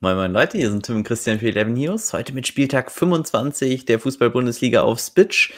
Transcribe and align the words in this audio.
Moin 0.00 0.14
Moin 0.14 0.30
Leute, 0.30 0.58
hier 0.58 0.68
sind 0.70 0.84
Tim 0.84 0.96
und 0.96 1.04
Christian 1.04 1.38
für 1.38 1.46
11 1.46 1.68
News. 1.68 2.12
Heute 2.12 2.34
mit 2.34 2.46
Spieltag 2.46 2.92
25 2.92 3.86
der 3.86 3.98
Fußball-Bundesliga 3.98 4.82
auf 4.82 4.98
Spitch. 4.98 5.54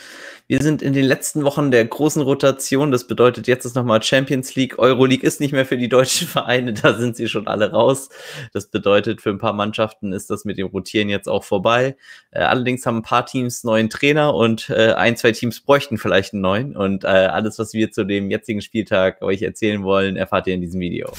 Wir 0.46 0.62
sind 0.62 0.80
in 0.80 0.92
den 0.92 1.06
letzten 1.06 1.42
Wochen 1.42 1.72
der 1.72 1.84
großen 1.84 2.22
Rotation. 2.22 2.92
Das 2.92 3.08
bedeutet, 3.08 3.48
jetzt 3.48 3.64
ist 3.64 3.74
nochmal 3.74 4.00
Champions 4.00 4.54
League. 4.54 4.78
Euroleague 4.78 5.26
ist 5.26 5.40
nicht 5.40 5.50
mehr 5.50 5.66
für 5.66 5.76
die 5.76 5.88
deutschen 5.88 6.28
Vereine, 6.28 6.72
da 6.72 6.94
sind 6.94 7.16
sie 7.16 7.26
schon 7.26 7.48
alle 7.48 7.72
raus. 7.72 8.10
Das 8.52 8.68
bedeutet, 8.68 9.20
für 9.20 9.30
ein 9.30 9.38
paar 9.38 9.54
Mannschaften 9.54 10.12
ist 10.12 10.30
das 10.30 10.44
mit 10.44 10.56
dem 10.56 10.68
Rotieren 10.68 11.08
jetzt 11.08 11.28
auch 11.28 11.42
vorbei. 11.42 11.96
Äh, 12.30 12.42
allerdings 12.42 12.86
haben 12.86 12.98
ein 12.98 13.02
paar 13.02 13.26
Teams 13.26 13.64
neuen 13.64 13.90
Trainer 13.90 14.36
und 14.36 14.70
äh, 14.70 14.92
ein, 14.92 15.16
zwei 15.16 15.32
Teams 15.32 15.58
bräuchten 15.58 15.98
vielleicht 15.98 16.32
einen 16.32 16.42
neuen. 16.42 16.76
Und 16.76 17.02
äh, 17.02 17.08
alles, 17.08 17.58
was 17.58 17.72
wir 17.72 17.90
zu 17.90 18.04
dem 18.04 18.30
jetzigen 18.30 18.62
Spieltag 18.62 19.20
euch 19.20 19.42
erzählen 19.42 19.82
wollen, 19.82 20.14
erfahrt 20.14 20.46
ihr 20.46 20.54
in 20.54 20.60
diesem 20.60 20.78
Video. 20.78 21.12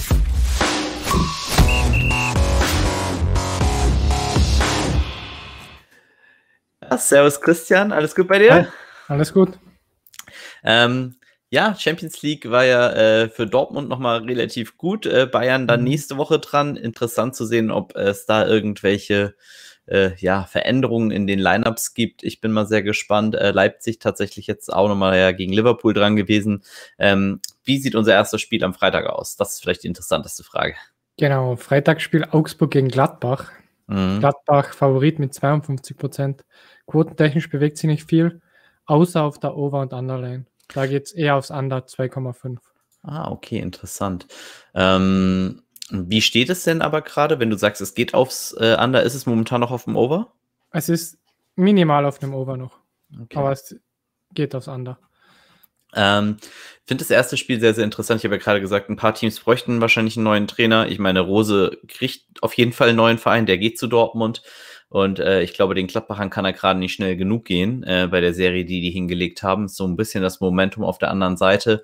Servus 6.98 7.40
Christian, 7.42 7.92
alles 7.92 8.16
gut 8.16 8.28
bei 8.28 8.40
dir? 8.40 8.54
Hi, 8.54 8.66
alles 9.08 9.34
gut. 9.34 9.58
Ähm, 10.64 11.16
ja, 11.50 11.76
Champions 11.76 12.22
League 12.22 12.50
war 12.52 12.66
ja 12.66 12.92
äh, 12.92 13.30
für 13.30 13.48
Dortmund 13.48 13.90
nochmal 13.90 14.24
relativ 14.24 14.78
gut. 14.78 15.06
Äh, 15.06 15.26
Bayern 15.26 15.68
dann 15.68 15.82
mhm. 15.82 15.88
nächste 15.88 16.18
Woche 16.18 16.40
dran. 16.40 16.76
Interessant 16.76 17.36
zu 17.36 17.46
sehen, 17.46 17.72
ob 17.72 17.96
es 17.96 18.26
da 18.26 18.46
irgendwelche 18.46 19.36
äh, 19.88 20.12
ja, 20.18 20.44
Veränderungen 20.44 21.10
in 21.10 21.26
den 21.26 21.40
Lineups 21.40 21.96
gibt. 21.96 22.24
Ich 22.24 22.40
bin 22.40 22.52
mal 22.52 22.68
sehr 22.68 22.84
gespannt. 22.84 23.36
Äh, 23.36 23.52
Leipzig 23.52 24.00
tatsächlich 24.00 24.46
jetzt 24.46 24.72
auch 24.72 24.88
nochmal 24.88 25.18
ja, 25.18 25.32
gegen 25.32 25.52
Liverpool 25.52 25.94
dran 25.94 26.16
gewesen. 26.16 26.64
Ähm, 27.00 27.42
wie 27.64 27.80
sieht 27.80 27.96
unser 27.96 28.14
erstes 28.14 28.42
Spiel 28.42 28.64
am 28.64 28.76
Freitag 28.76 29.08
aus? 29.08 29.36
Das 29.36 29.54
ist 29.54 29.62
vielleicht 29.62 29.84
die 29.84 29.88
interessanteste 29.88 30.44
Frage. 30.44 30.76
Genau, 31.18 31.56
Freitagsspiel 31.56 32.26
Augsburg 32.32 32.72
gegen 32.72 32.88
Gladbach. 32.90 33.52
Mhm. 33.88 34.20
Gladbach 34.20 34.74
Favorit 34.74 35.18
mit 35.18 35.34
52 35.34 35.98
Prozent. 35.98 36.46
Quotentechnisch 36.90 37.50
bewegt 37.50 37.78
sich 37.78 37.88
nicht 37.88 38.10
viel, 38.10 38.42
außer 38.86 39.22
auf 39.22 39.40
der 39.40 39.56
Over- 39.56 39.82
und 39.82 39.94
Underline. 39.94 40.46
Da 40.74 40.88
geht 40.88 41.06
es 41.06 41.12
eher 41.12 41.36
aufs 41.36 41.52
Under 41.52 41.86
2,5. 41.86 42.58
Ah, 43.04 43.30
okay, 43.32 43.60
interessant. 43.60 44.28
Ähm, 44.74 45.62
wie 45.92 46.22
steht 46.22 46.50
es 46.50 46.64
denn 46.64 46.82
aber 46.82 47.02
gerade, 47.02 47.40
wenn 47.40 47.52
du 47.52 47.58
sagst, 47.58 47.82
es 47.82 47.94
geht 47.94 48.14
aufs 48.14 48.54
äh, 48.54 48.76
Under, 48.80 49.04
ist 49.04 49.14
es 49.14 49.28
momentan 49.28 49.62
noch 49.62 49.72
auf 49.72 49.84
dem 49.86 49.96
Over? 49.96 50.34
Es 50.72 50.90
ist 50.90 51.20
minimal 51.56 52.06
auf 52.06 52.18
dem 52.18 52.34
Over 52.34 52.58
noch. 52.58 52.80
Okay. 53.14 53.38
Aber 53.38 53.52
es 53.52 53.76
geht 54.34 54.56
aufs 54.56 54.68
Under. 54.68 54.98
Ähm, 55.96 56.38
finde 56.86 57.04
das 57.04 57.12
erste 57.12 57.38
Spiel 57.38 57.60
sehr, 57.60 57.74
sehr 57.76 57.84
interessant. 57.84 58.20
Ich 58.20 58.26
habe 58.26 58.36
ja 58.36 58.42
gerade 58.42 58.62
gesagt, 58.62 58.90
ein 58.90 58.96
paar 58.96 59.14
Teams 59.14 59.40
bräuchten 59.40 59.82
wahrscheinlich 59.82 60.18
einen 60.18 60.24
neuen 60.24 60.48
Trainer. 60.48 60.88
Ich 60.88 61.00
meine, 61.00 61.20
Rose 61.22 61.78
kriegt 61.88 62.26
auf 62.42 62.54
jeden 62.54 62.74
Fall 62.74 62.90
einen 62.90 62.98
neuen 62.98 63.18
Verein, 63.20 63.46
der 63.46 63.58
geht 63.58 63.78
zu 63.78 63.88
Dortmund. 63.88 64.42
Und 64.90 65.20
äh, 65.20 65.44
ich 65.44 65.54
glaube, 65.54 65.76
den 65.76 65.88
Gladbachern 65.88 66.32
kann 66.32 66.46
er 66.46 66.54
gerade 66.54 66.80
nicht 66.80 66.94
schnell 66.94 67.16
genug 67.16 67.46
gehen 67.46 67.84
äh, 67.84 68.08
bei 68.10 68.22
der 68.22 68.34
Serie, 68.34 68.66
die 68.66 68.82
die 68.82 68.90
hingelegt 68.90 69.44
haben. 69.44 69.68
So 69.68 69.88
ein 69.88 69.96
bisschen 69.96 70.24
das 70.24 70.40
Momentum 70.40 70.84
auf 70.84 70.98
der 70.98 71.12
anderen 71.12 71.38
Seite. 71.38 71.84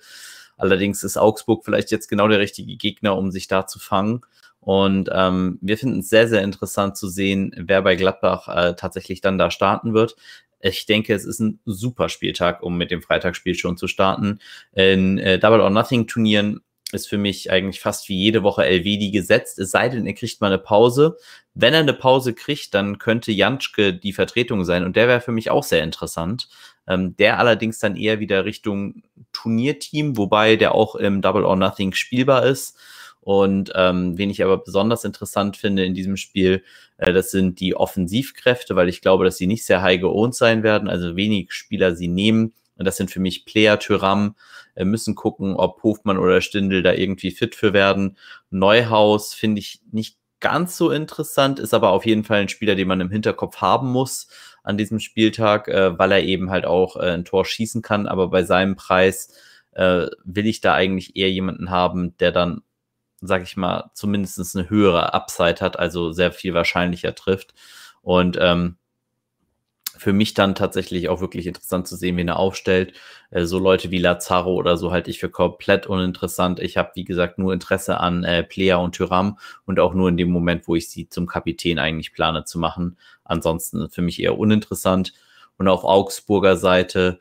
Allerdings 0.58 1.04
ist 1.04 1.18
Augsburg 1.18 1.64
vielleicht 1.64 1.92
jetzt 1.92 2.08
genau 2.08 2.28
der 2.28 2.40
richtige 2.40 2.76
Gegner, 2.78 3.18
um 3.18 3.32
sich 3.32 3.48
da 3.48 3.68
zu 3.68 3.80
fangen. 3.80 4.22
Und 4.60 5.10
ähm, 5.14 5.60
wir 5.62 5.78
finden 5.78 6.00
es 6.00 6.10
sehr, 6.10 6.28
sehr 6.28 6.42
interessant 6.42 6.98
zu 6.98 7.08
sehen, 7.08 7.54
wer 7.56 7.84
bei 7.84 7.96
Gladbach 7.96 8.48
äh, 8.48 8.76
tatsächlich 8.76 9.22
dann 9.22 9.38
da 9.38 9.52
starten 9.52 9.94
wird. 9.94 10.16
Ich 10.60 10.88
denke, 10.88 11.14
es 11.14 11.26
ist 11.26 11.40
ein 11.40 11.60
super 11.66 12.10
Spieltag, 12.10 12.64
um 12.64 12.76
mit 12.76 12.90
dem 12.90 13.04
Freitagsspiel 13.04 13.54
schon 13.54 13.78
zu 13.78 13.88
starten. 13.88 14.40
In 14.74 15.20
äh, 15.20 15.38
Double 15.38 15.62
or 15.62 15.70
Nothing 15.70 16.08
Turnieren 16.08 16.62
ist 16.92 17.08
für 17.08 17.20
mich 17.20 17.52
eigentlich 17.52 17.80
fast 17.80 18.10
wie 18.10 18.18
jede 18.18 18.42
Woche 18.42 18.64
LVD 18.64 19.12
gesetzt, 19.12 19.60
es 19.60 19.72
sei 19.72 19.90
denn, 19.90 20.08
er 20.08 20.14
kriegt 20.14 20.42
mal 20.42 20.48
eine 20.48 20.58
Pause. 20.58 21.18
Wenn 21.56 21.74
er 21.74 21.80
eine 21.80 21.94
Pause 21.94 22.34
kriegt, 22.34 22.74
dann 22.74 23.00
könnte 23.00 23.32
Janschke 23.32 23.94
die 23.94 24.14
Vertretung 24.14 24.66
sein 24.66 24.84
und 24.84 24.98
der 24.98 25.08
wäre 25.08 25.22
für 25.22 25.32
mich 25.32 25.50
auch 25.50 25.64
sehr 25.64 25.84
interessant. 25.84 26.50
Ähm, 26.88 27.16
der 27.18 27.40
allerdings 27.40 27.80
dann 27.80 27.96
eher 27.96 28.20
wieder 28.20 28.46
Richtung 28.46 29.02
Turnierteam, 29.32 30.18
wobei 30.18 30.58
der 30.58 30.76
auch 30.76 30.96
im 30.96 31.22
Double 31.22 31.46
or 31.46 31.56
Nothing 31.56 31.94
spielbar 31.94 32.46
ist. 32.46 32.78
Und 33.22 33.72
ähm, 33.74 34.18
wen 34.20 34.30
ich 34.30 34.44
aber 34.44 34.58
besonders 34.58 35.04
interessant 35.04 35.58
finde 35.58 35.84
in 35.84 35.96
diesem 35.96 36.16
Spiel, 36.18 36.64
äh, 36.98 37.12
das 37.12 37.32
sind 37.32 37.60
die 37.60 37.76
Offensivkräfte, 37.76 38.76
weil 38.76 38.90
ich 38.90 39.02
glaube, 39.02 39.26
dass 39.26 39.38
sie 39.38 39.48
nicht 39.48 39.66
sehr 39.66 39.82
high 39.82 40.00
geowned 40.00 40.36
sein 40.36 40.62
werden, 40.62 40.90
also 40.90 41.16
wenig 41.16 41.52
Spieler 41.54 41.96
sie 41.96 42.08
nehmen. 42.08 42.54
Und 42.78 42.86
das 42.86 42.98
sind 42.98 43.10
für 43.10 43.22
mich 43.22 43.46
Player 43.46 43.80
Tyram, 43.80 44.36
äh, 44.76 44.86
müssen 44.86 45.16
gucken, 45.16 45.56
ob 45.56 45.82
Hofmann 45.82 46.20
oder 46.20 46.42
Stindel 46.42 46.84
da 46.84 46.94
irgendwie 46.94 47.32
fit 47.32 47.56
für 47.56 47.74
werden. 47.74 48.18
Neuhaus 48.52 49.34
finde 49.34 49.60
ich 49.60 49.80
nicht 49.92 50.18
ganz 50.46 50.78
so 50.78 50.92
interessant, 50.92 51.58
ist 51.58 51.74
aber 51.74 51.90
auf 51.90 52.06
jeden 52.06 52.24
Fall 52.24 52.42
ein 52.42 52.50
Spieler, 52.50 52.76
den 52.76 52.88
man 52.88 53.02
im 53.02 53.10
Hinterkopf 53.10 53.62
haben 53.62 53.92
muss 53.92 54.28
an 54.62 54.78
diesem 54.78 55.00
Spieltag, 55.00 55.68
äh, 55.68 55.98
weil 55.98 56.12
er 56.12 56.22
eben 56.22 56.52
halt 56.52 56.66
auch 56.66 56.98
äh, 56.98 57.14
ein 57.14 57.26
Tor 57.26 57.46
schießen 57.46 57.82
kann. 57.82 58.06
Aber 58.06 58.28
bei 58.28 58.44
seinem 58.44 58.76
Preis 58.76 59.34
äh, 59.72 60.06
will 60.24 60.46
ich 60.46 60.62
da 60.62 60.76
eigentlich 60.76 61.16
eher 61.16 61.32
jemanden 61.32 61.72
haben, 61.72 62.16
der 62.18 62.32
dann, 62.32 62.62
sag 63.22 63.42
ich 63.42 63.58
mal, 63.58 63.90
zumindest 63.96 64.56
eine 64.56 64.70
höhere 64.70 65.16
Upside 65.16 65.62
hat, 65.62 65.80
also 65.80 66.12
sehr 66.12 66.32
viel 66.32 66.54
wahrscheinlicher 66.54 67.16
trifft. 67.16 67.56
Und 68.04 68.38
ähm, 68.40 68.78
für 69.98 70.14
mich 70.14 70.34
dann 70.34 70.56
tatsächlich 70.56 71.10
auch 71.10 71.22
wirklich 71.22 71.48
interessant 71.48 71.88
zu 71.88 71.96
sehen, 71.96 72.18
wen 72.18 72.28
er 72.28 72.38
aufstellt. 72.38 72.94
Äh, 73.32 73.46
so 73.46 73.60
Leute 73.60 73.92
wie 73.92 73.98
Lazaro 73.98 74.54
oder 74.54 74.78
so 74.78 74.92
halte 74.92 75.10
ich 75.10 75.20
für 75.20 75.30
komplett 75.30 75.88
uninteressant. 75.88 76.60
Ich 76.60 76.78
habe, 76.78 76.92
wie 76.96 77.06
gesagt, 77.06 77.38
nur 77.38 77.54
Interesse 77.54 78.00
an 78.00 78.24
äh, 78.24 78.44
Plea 78.44 78.76
und 78.76 78.96
Tyram 78.96 79.38
und 79.66 79.80
auch 79.80 79.94
nur 79.94 80.10
in 80.10 80.18
dem 80.18 80.30
Moment, 80.30 80.68
wo 80.68 80.76
ich 80.76 80.90
sie 80.90 81.10
zum 81.10 81.28
Kapitän 81.28 81.80
eigentlich 81.80 82.14
plane 82.14 82.46
zu 82.46 82.60
machen. 82.60 82.98
Ansonsten 83.24 83.90
für 83.90 84.02
mich 84.02 84.22
eher 84.22 84.38
uninteressant. 84.38 85.14
Und 85.58 85.68
auf 85.68 85.84
Augsburger 85.84 86.58
Seite 86.58 87.20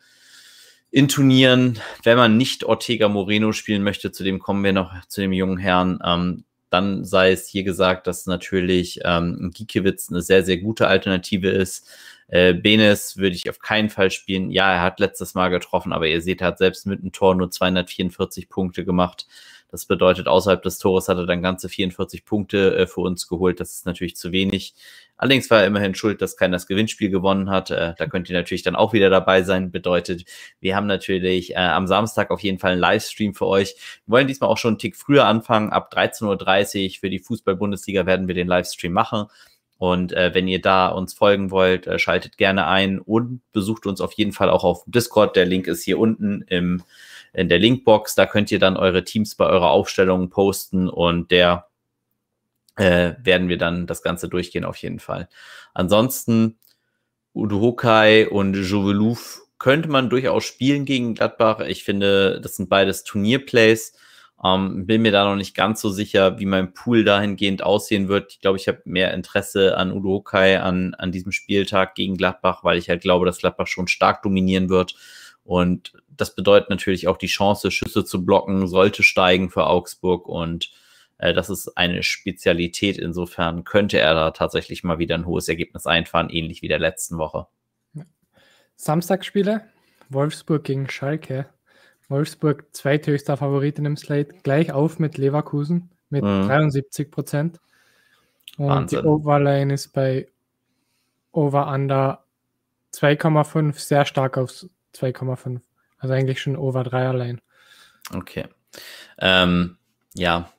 in 0.91 1.09
Turnieren, 1.09 1.81
wenn 2.05 2.17
man 2.17 2.37
nicht 2.37 2.65
Ortega 2.65 3.09
Moreno 3.09 3.53
spielen 3.53 3.83
möchte, 3.83 4.13
zu 4.13 4.23
dem 4.23 4.39
kommen 4.39 4.63
wir 4.63 4.73
noch, 4.73 4.93
zu 5.09 5.21
dem 5.21 5.33
jungen 5.33 5.59
Herrn, 5.59 5.99
ähm, 6.05 6.45
dann 6.75 7.05
sei 7.05 7.31
es 7.31 7.47
hier 7.47 7.63
gesagt, 7.63 8.07
dass 8.09 8.27
natürlich 8.27 9.01
ähm, 9.05 9.53
Giekewitz 9.55 10.11
eine 10.11 10.23
sehr, 10.23 10.45
sehr 10.45 10.59
gute 10.59 10.89
Alternative 10.89 11.49
ist. 11.49 11.89
Äh, 12.29 12.55
Benes 12.55 13.17
würde 13.17 13.37
ich 13.37 13.49
auf 13.51 13.59
keinen 13.59 13.91
Fall 13.91 14.11
spielen. 14.11 14.51
Ja, 14.51 14.73
er 14.73 14.83
hat 14.83 15.01
letztes 15.01 15.35
Mal 15.35 15.49
getroffen, 15.49 15.93
aber 15.93 16.07
ihr 16.07 16.21
seht, 16.21 16.41
er 16.41 16.49
hat 16.49 16.59
selbst 16.59 16.87
mit 16.87 17.01
einem 17.01 17.13
Tor 17.13 17.35
nur 17.35 17.51
244 17.51 18.49
Punkte 18.49 18.85
gemacht. 18.85 19.27
Das 19.75 19.87
bedeutet, 19.87 20.29
außerhalb 20.29 20.63
des 20.63 20.79
Tores 20.79 21.09
hat 21.09 21.17
er 21.17 21.27
dann 21.27 21.43
ganze 21.43 21.69
44 21.69 22.25
Punkte 22.25 22.77
äh, 22.77 22.87
für 22.87 23.01
uns 23.01 23.27
geholt. 23.27 23.59
Das 23.59 23.73
ist 23.73 23.87
natürlich 23.87 24.15
zu 24.15 24.31
wenig. 24.31 24.73
Allerdings 25.17 25.51
war 25.51 25.63
er 25.63 25.67
immerhin 25.67 25.97
schuld, 25.97 26.23
dass 26.23 26.37
keiner 26.37 26.57
das 26.57 26.69
Gewinnspiel 26.69 27.11
gewonnen 27.11 27.51
hat. 27.51 27.73
Äh, 27.73 27.95
da 27.99 28.07
könnt 28.07 28.31
ihr 28.31 28.37
natürlich 28.37 28.63
dann 28.63 28.77
auch 28.77 28.93
wieder 28.93 29.11
dabei 29.11 29.43
sein. 29.43 29.73
Bedeutet, 29.73 30.27
wir 30.61 30.77
haben 30.77 30.87
natürlich 30.87 31.55
äh, 31.55 31.57
am 31.57 31.89
Samstag 31.89 32.31
auf 32.31 32.39
jeden 32.41 32.61
Fall 32.61 32.71
einen 32.73 32.81
Livestream 32.81 33.35
für 33.35 33.49
euch. 33.49 33.75
Wir 34.07 34.13
wollen 34.13 34.29
diesmal 34.29 34.49
auch 34.49 34.59
schon 34.59 34.75
einen 34.75 34.79
Tick 34.79 34.95
früher 34.95 35.27
anfangen. 35.27 35.71
Ab 35.71 35.93
13.30 35.93 36.85
Uhr 36.85 37.01
für 37.01 37.11
die 37.11 37.19
Fußball-Bundesliga 37.19 38.07
werden 38.07 38.29
wir 38.29 38.37
den 38.37 38.47
Livestream 38.47 38.93
machen. 38.93 39.27
Und 39.79 40.13
äh, 40.13 40.33
wenn 40.35 40.49
ihr 40.49 40.61
da 40.61 40.89
uns 40.89 41.15
folgen 41.15 41.51
wollt, 41.51 41.87
äh, 41.87 41.99
schaltet 41.99 42.39
gerne 42.39 42.67
ein 42.67 43.01
und 43.01 43.41
besucht 43.53 43.87
uns 43.87 44.01
auf 44.01 44.13
jeden 44.13 44.33
Fall 44.33 44.49
auch 44.49 44.65
auf 44.65 44.85
Discord. 44.87 45.37
Der 45.37 45.47
Link 45.47 45.67
ist 45.67 45.83
hier 45.83 45.99
unten 45.99 46.43
im, 46.49 46.83
in 47.33 47.49
der 47.49 47.59
Linkbox. 47.59 48.15
Da 48.15 48.27
könnt 48.27 48.51
ihr 48.53 48.59
dann 48.59 48.77
eure 48.77 49.05
Teams 49.05 49.35
bei 49.35 49.47
eurer 49.47 49.71
Aufstellung 49.71 50.31
posten 50.31 50.89
und 50.89 51.31
der 51.31 51.67
äh, 52.77 53.15
werden 53.23 53.49
wir 53.49 53.59
dann 53.59 53.87
das 53.87 54.03
Ganze 54.03 54.29
durchgehen 54.29 54.65
auf 54.65 54.77
jeden 54.77 55.01
Fall. 55.01 55.29
Ansonsten 55.75 56.59
Udo 57.35 57.61
Hokai 57.61 58.29
und 58.29 58.55
Jovelouf 58.55 59.43
könnte 59.59 59.89
man 59.89 60.11
durchaus 60.11 60.45
spielen 60.45 60.85
gegen 60.85 61.15
Gladbach. 61.15 61.61
Ich 61.61 61.85
finde, 61.85 62.41
das 62.41 62.57
sind 62.57 62.69
beides 62.69 63.03
Turnierplays. 63.05 63.95
Ähm, 64.43 64.87
bin 64.87 65.03
mir 65.03 65.13
da 65.13 65.25
noch 65.25 65.37
nicht 65.37 65.55
ganz 65.55 65.81
so 65.81 65.91
sicher, 65.91 66.39
wie 66.39 66.47
mein 66.47 66.75
Pool 66.75 67.05
dahingehend 67.05 67.63
aussehen 67.63 68.09
wird. 68.09 68.33
Ich 68.33 68.41
glaube, 68.41 68.59
ich 68.59 68.69
habe 68.69 68.83
mehr 68.85 69.15
Interesse 69.15 69.77
an 69.77 69.93
Udo 69.93 70.21
Kai 70.21 70.61
an, 70.61 70.95
an 70.95 71.13
diesem 71.13 71.33
Spieltag 71.33 71.95
gegen 71.95 72.17
Gladbach, 72.17 72.65
weil 72.65 72.79
ich 72.79 72.89
halt 72.89 73.03
glaube, 73.03 73.27
dass 73.27 73.39
Gladbach 73.39 73.67
schon 73.67 73.87
stark 73.87 74.23
dominieren 74.23 74.69
wird. 74.69 74.95
Und 75.45 75.93
das 76.09 76.35
bedeutet 76.35 76.71
natürlich 76.71 77.07
auch 77.07 77.17
die 77.17 77.27
Chance, 77.27 77.71
Schüsse 77.71 78.05
zu 78.05 78.25
blocken, 78.25 78.67
sollte 78.67 79.03
steigen 79.03 79.51
für 79.51 79.67
Augsburg. 79.67 80.27
Und 80.27 80.71
äh, 81.19 81.33
das 81.33 81.51
ist 81.51 81.77
eine 81.77 82.03
Spezialität. 82.03 82.99
Insofern 82.99 83.65
könnte 83.65 83.99
er 83.99 84.15
da 84.15 84.31
tatsächlich 84.31 84.85
mal 84.85 84.99
wieder 84.99 85.15
ein 85.15 85.27
hohes 85.27 85.49
Ergebnis 85.49 85.87
einfahren, 85.87 86.31
ähnlich 86.31 86.63
wie 86.63 86.69
der 86.69 86.79
letzten 86.79 87.19
Woche. 87.19 87.47
Samstagsspiele, 88.77 89.65
Wolfsburg 90.09 90.65
gegen 90.65 90.89
Schalke. 90.89 91.47
Wolfsburg 92.09 92.67
zweithöchster 92.73 93.37
Favorit 93.37 93.79
in 93.79 93.85
dem 93.85 93.97
Slate, 93.97 94.35
gleich 94.43 94.73
auf 94.73 94.99
mit 94.99 95.19
Leverkusen 95.19 95.91
mit 96.11 96.25
mhm. 96.25 96.47
73 96.47 97.11
Prozent. 97.11 97.61
Und 98.57 98.69
Wahnsinn. 98.69 99.01
die 99.03 99.07
Overline 99.07 99.75
ist 99.75 99.89
bei 99.89 100.29
Over 101.33 101.67
Under 101.67 102.25
2,5 102.95 103.79
sehr 103.79 104.05
stark 104.07 104.39
auf 104.39 104.51
2,5. 104.95 105.61
Also 105.99 106.15
eigentlich 106.15 106.41
schon 106.41 106.57
Over 106.57 106.85
3 106.85 107.09
allein. 107.09 107.41
Okay. 108.15 108.47
Ähm, 109.19 109.77
ja, 110.15 110.51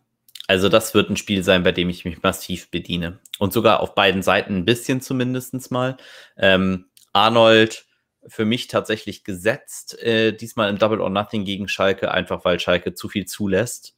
Also 0.48 0.70
das 0.70 0.94
wird 0.94 1.10
ein 1.10 1.18
Spiel 1.18 1.44
sein, 1.44 1.64
bei 1.64 1.72
dem 1.72 1.90
ich 1.90 2.06
mich 2.06 2.22
massiv 2.22 2.70
bediene. 2.70 3.20
Und 3.40 3.54
sogar 3.54 3.80
auf 3.80 3.96
beiden 3.96 4.22
Seiten 4.22 4.58
ein 4.58 4.66
bisschen 4.66 5.02
zumindest 5.02 5.72
mal. 5.72 5.98
Ähm, 6.38 6.86
Arnold 7.14 7.86
für 8.27 8.45
mich 8.45 8.68
tatsächlich 8.68 9.24
gesetzt, 9.24 10.01
äh, 10.01 10.31
diesmal 10.31 10.69
im 10.69 10.77
Double 10.77 11.01
or 11.01 11.10
Nothing 11.10 11.45
gegen 11.45 11.68
Schalke, 11.68 12.12
einfach 12.12 12.45
weil 12.45 12.60
Schalke 12.60 12.94
zu 12.94 13.10
viel 13.10 13.25
zulässt. 13.25 13.95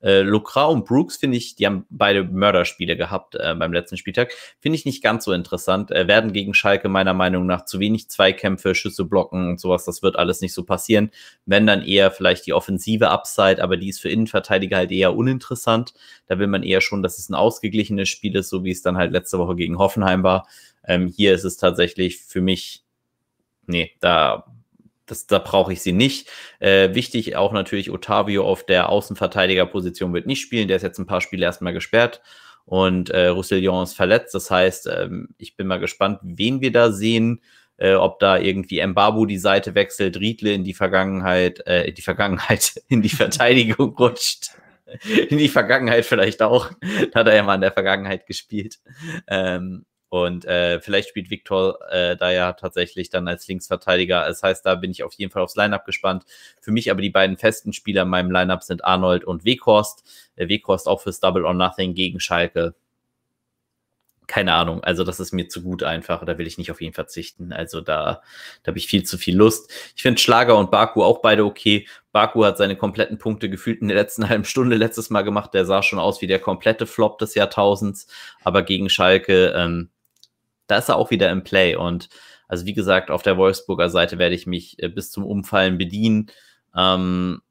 Äh, 0.00 0.20
Locra 0.20 0.66
und 0.66 0.84
Brooks 0.84 1.16
finde 1.16 1.36
ich, 1.36 1.56
die 1.56 1.66
haben 1.66 1.84
beide 1.90 2.22
Mörderspiele 2.22 2.96
gehabt 2.96 3.34
äh, 3.34 3.54
beim 3.54 3.72
letzten 3.72 3.96
Spieltag. 3.96 4.32
Finde 4.60 4.76
ich 4.76 4.84
nicht 4.84 5.02
ganz 5.02 5.24
so 5.24 5.32
interessant. 5.32 5.90
Äh, 5.90 6.06
werden 6.06 6.32
gegen 6.32 6.54
Schalke 6.54 6.88
meiner 6.88 7.14
Meinung 7.14 7.46
nach 7.46 7.64
zu 7.64 7.80
wenig 7.80 8.08
Zweikämpfe, 8.08 8.74
Schüsse 8.74 9.04
blocken 9.04 9.48
und 9.48 9.60
sowas. 9.60 9.84
Das 9.84 10.02
wird 10.02 10.16
alles 10.16 10.40
nicht 10.40 10.54
so 10.54 10.64
passieren. 10.64 11.10
Wenn 11.46 11.66
dann 11.66 11.82
eher 11.82 12.12
vielleicht 12.12 12.46
die 12.46 12.52
offensive 12.52 13.10
Upside, 13.10 13.62
aber 13.62 13.76
die 13.76 13.88
ist 13.88 14.00
für 14.00 14.08
Innenverteidiger 14.08 14.76
halt 14.76 14.92
eher 14.92 15.16
uninteressant. 15.16 15.94
Da 16.26 16.38
will 16.38 16.46
man 16.46 16.62
eher 16.62 16.80
schon, 16.80 17.02
dass 17.02 17.18
es 17.18 17.28
ein 17.28 17.34
ausgeglichenes 17.34 18.08
Spiel 18.08 18.36
ist, 18.36 18.50
so 18.50 18.62
wie 18.62 18.70
es 18.70 18.82
dann 18.82 18.96
halt 18.96 19.10
letzte 19.10 19.38
Woche 19.38 19.56
gegen 19.56 19.78
Hoffenheim 19.78 20.22
war. 20.22 20.46
Ähm, 20.86 21.08
hier 21.08 21.34
ist 21.34 21.44
es 21.44 21.56
tatsächlich 21.56 22.18
für 22.18 22.40
mich, 22.40 22.84
nee, 23.68 23.92
da 24.00 24.44
das, 25.08 25.26
da 25.26 25.38
brauche 25.38 25.72
ich 25.72 25.82
sie 25.82 25.92
nicht. 25.92 26.28
Äh, 26.60 26.94
wichtig 26.94 27.36
auch 27.36 27.52
natürlich, 27.52 27.90
Otavio 27.90 28.46
auf 28.46 28.64
der 28.64 28.88
Außenverteidigerposition 28.90 30.12
wird 30.12 30.26
nicht 30.26 30.40
spielen. 30.40 30.68
Der 30.68 30.76
ist 30.76 30.82
jetzt 30.82 30.98
ein 30.98 31.06
paar 31.06 31.20
Spiele 31.20 31.46
erstmal 31.46 31.72
gesperrt 31.72 32.20
und 32.64 33.10
äh, 33.10 33.28
Roussillon 33.28 33.82
ist 33.82 33.94
verletzt. 33.94 34.34
Das 34.34 34.50
heißt, 34.50 34.88
ähm, 34.88 35.30
ich 35.38 35.56
bin 35.56 35.66
mal 35.66 35.80
gespannt, 35.80 36.20
wen 36.22 36.60
wir 36.60 36.72
da 36.72 36.92
sehen. 36.92 37.40
Äh, 37.80 37.94
ob 37.94 38.18
da 38.18 38.38
irgendwie 38.38 38.84
Mbabu 38.84 39.24
die 39.24 39.38
Seite 39.38 39.76
wechselt, 39.76 40.18
Riedle 40.18 40.52
in 40.52 40.64
die 40.64 40.74
Vergangenheit, 40.74 41.64
äh, 41.64 41.84
in 41.84 41.94
die 41.94 42.02
Vergangenheit, 42.02 42.74
in 42.88 43.02
die 43.02 43.08
Verteidigung 43.08 43.94
rutscht. 43.98 44.50
In 45.28 45.38
die 45.38 45.48
Vergangenheit 45.48 46.06
vielleicht 46.06 46.42
auch. 46.42 46.70
Da 47.12 47.20
hat 47.20 47.28
er 47.28 47.36
ja 47.36 47.42
mal 47.42 47.54
in 47.54 47.60
der 47.60 47.72
Vergangenheit 47.72 48.26
gespielt. 48.26 48.78
Ähm, 49.28 49.84
und 50.10 50.46
äh, 50.46 50.80
vielleicht 50.80 51.10
spielt 51.10 51.30
Viktor 51.30 51.78
äh, 51.90 52.16
da 52.16 52.30
ja 52.30 52.54
tatsächlich 52.54 53.10
dann 53.10 53.28
als 53.28 53.46
Linksverteidiger. 53.46 54.24
Das 54.26 54.42
heißt, 54.42 54.64
da 54.64 54.74
bin 54.74 54.90
ich 54.90 55.02
auf 55.02 55.12
jeden 55.14 55.30
Fall 55.30 55.42
aufs 55.42 55.56
Lineup 55.56 55.84
gespannt. 55.84 56.24
Für 56.60 56.70
mich 56.70 56.90
aber 56.90 57.02
die 57.02 57.10
beiden 57.10 57.36
festen 57.36 57.72
Spieler 57.74 58.02
in 58.02 58.08
meinem 58.08 58.30
Lineup 58.30 58.62
sind 58.62 58.84
Arnold 58.84 59.24
und 59.24 59.44
Weghorst. 59.44 60.04
Äh, 60.36 60.48
Weghorst 60.48 60.88
auch 60.88 61.02
fürs 61.02 61.20
Double 61.20 61.44
or 61.44 61.52
Nothing 61.52 61.94
gegen 61.94 62.20
Schalke. 62.20 62.74
Keine 64.26 64.52
Ahnung, 64.52 64.84
also 64.84 65.04
das 65.04 65.20
ist 65.20 65.32
mir 65.32 65.48
zu 65.48 65.62
gut 65.62 65.82
einfach, 65.82 66.22
da 66.22 66.36
will 66.36 66.46
ich 66.46 66.58
nicht 66.58 66.70
auf 66.70 66.82
ihn 66.82 66.92
verzichten. 66.92 67.50
Also 67.50 67.80
da, 67.80 68.20
da 68.62 68.68
habe 68.68 68.78
ich 68.78 68.86
viel 68.86 69.02
zu 69.02 69.16
viel 69.16 69.34
Lust. 69.34 69.70
Ich 69.96 70.02
finde 70.02 70.20
Schlager 70.20 70.58
und 70.58 70.70
Baku 70.70 71.02
auch 71.02 71.22
beide 71.22 71.46
okay. 71.46 71.86
Baku 72.12 72.44
hat 72.44 72.58
seine 72.58 72.76
kompletten 72.76 73.16
Punkte 73.16 73.48
gefühlt 73.48 73.80
in 73.80 73.88
der 73.88 73.96
letzten 73.96 74.28
halben 74.28 74.44
Stunde 74.44 74.76
letztes 74.76 75.08
Mal 75.10 75.22
gemacht. 75.22 75.54
Der 75.54 75.64
sah 75.64 75.82
schon 75.82 75.98
aus 75.98 76.20
wie 76.20 76.26
der 76.26 76.40
komplette 76.40 76.86
Flop 76.86 77.18
des 77.18 77.34
Jahrtausends. 77.34 78.06
Aber 78.44 78.62
gegen 78.62 78.90
Schalke, 78.90 79.54
ähm, 79.56 79.90
da 80.68 80.78
ist 80.78 80.88
er 80.88 80.96
auch 80.96 81.10
wieder 81.10 81.30
im 81.30 81.42
Play. 81.42 81.74
Und 81.74 82.08
also 82.46 82.64
wie 82.66 82.74
gesagt, 82.74 83.10
auf 83.10 83.22
der 83.22 83.36
Wolfsburger 83.36 83.90
Seite 83.90 84.18
werde 84.18 84.34
ich 84.36 84.46
mich 84.46 84.80
äh, 84.82 84.88
bis 84.88 85.10
zum 85.10 85.24
Umfallen 85.24 85.78
bedienen. 85.78 86.30
Ähm, 86.76 87.42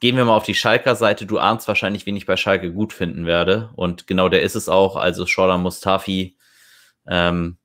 gehen 0.00 0.16
wir 0.16 0.24
mal 0.24 0.36
auf 0.36 0.44
die 0.44 0.54
Schalker 0.54 0.96
Seite. 0.96 1.26
Du 1.26 1.38
ahnst 1.38 1.68
wahrscheinlich, 1.68 2.06
wen 2.06 2.16
ich 2.16 2.26
bei 2.26 2.36
Schalke 2.36 2.72
gut 2.72 2.92
finden 2.92 3.26
werde. 3.26 3.70
Und 3.76 4.06
genau 4.06 4.28
der 4.28 4.42
ist 4.42 4.56
es 4.56 4.68
auch. 4.68 4.96
Also 4.96 5.26
Shola 5.26 5.58
Mustafi. 5.58 6.36
Ähm, 7.06 7.58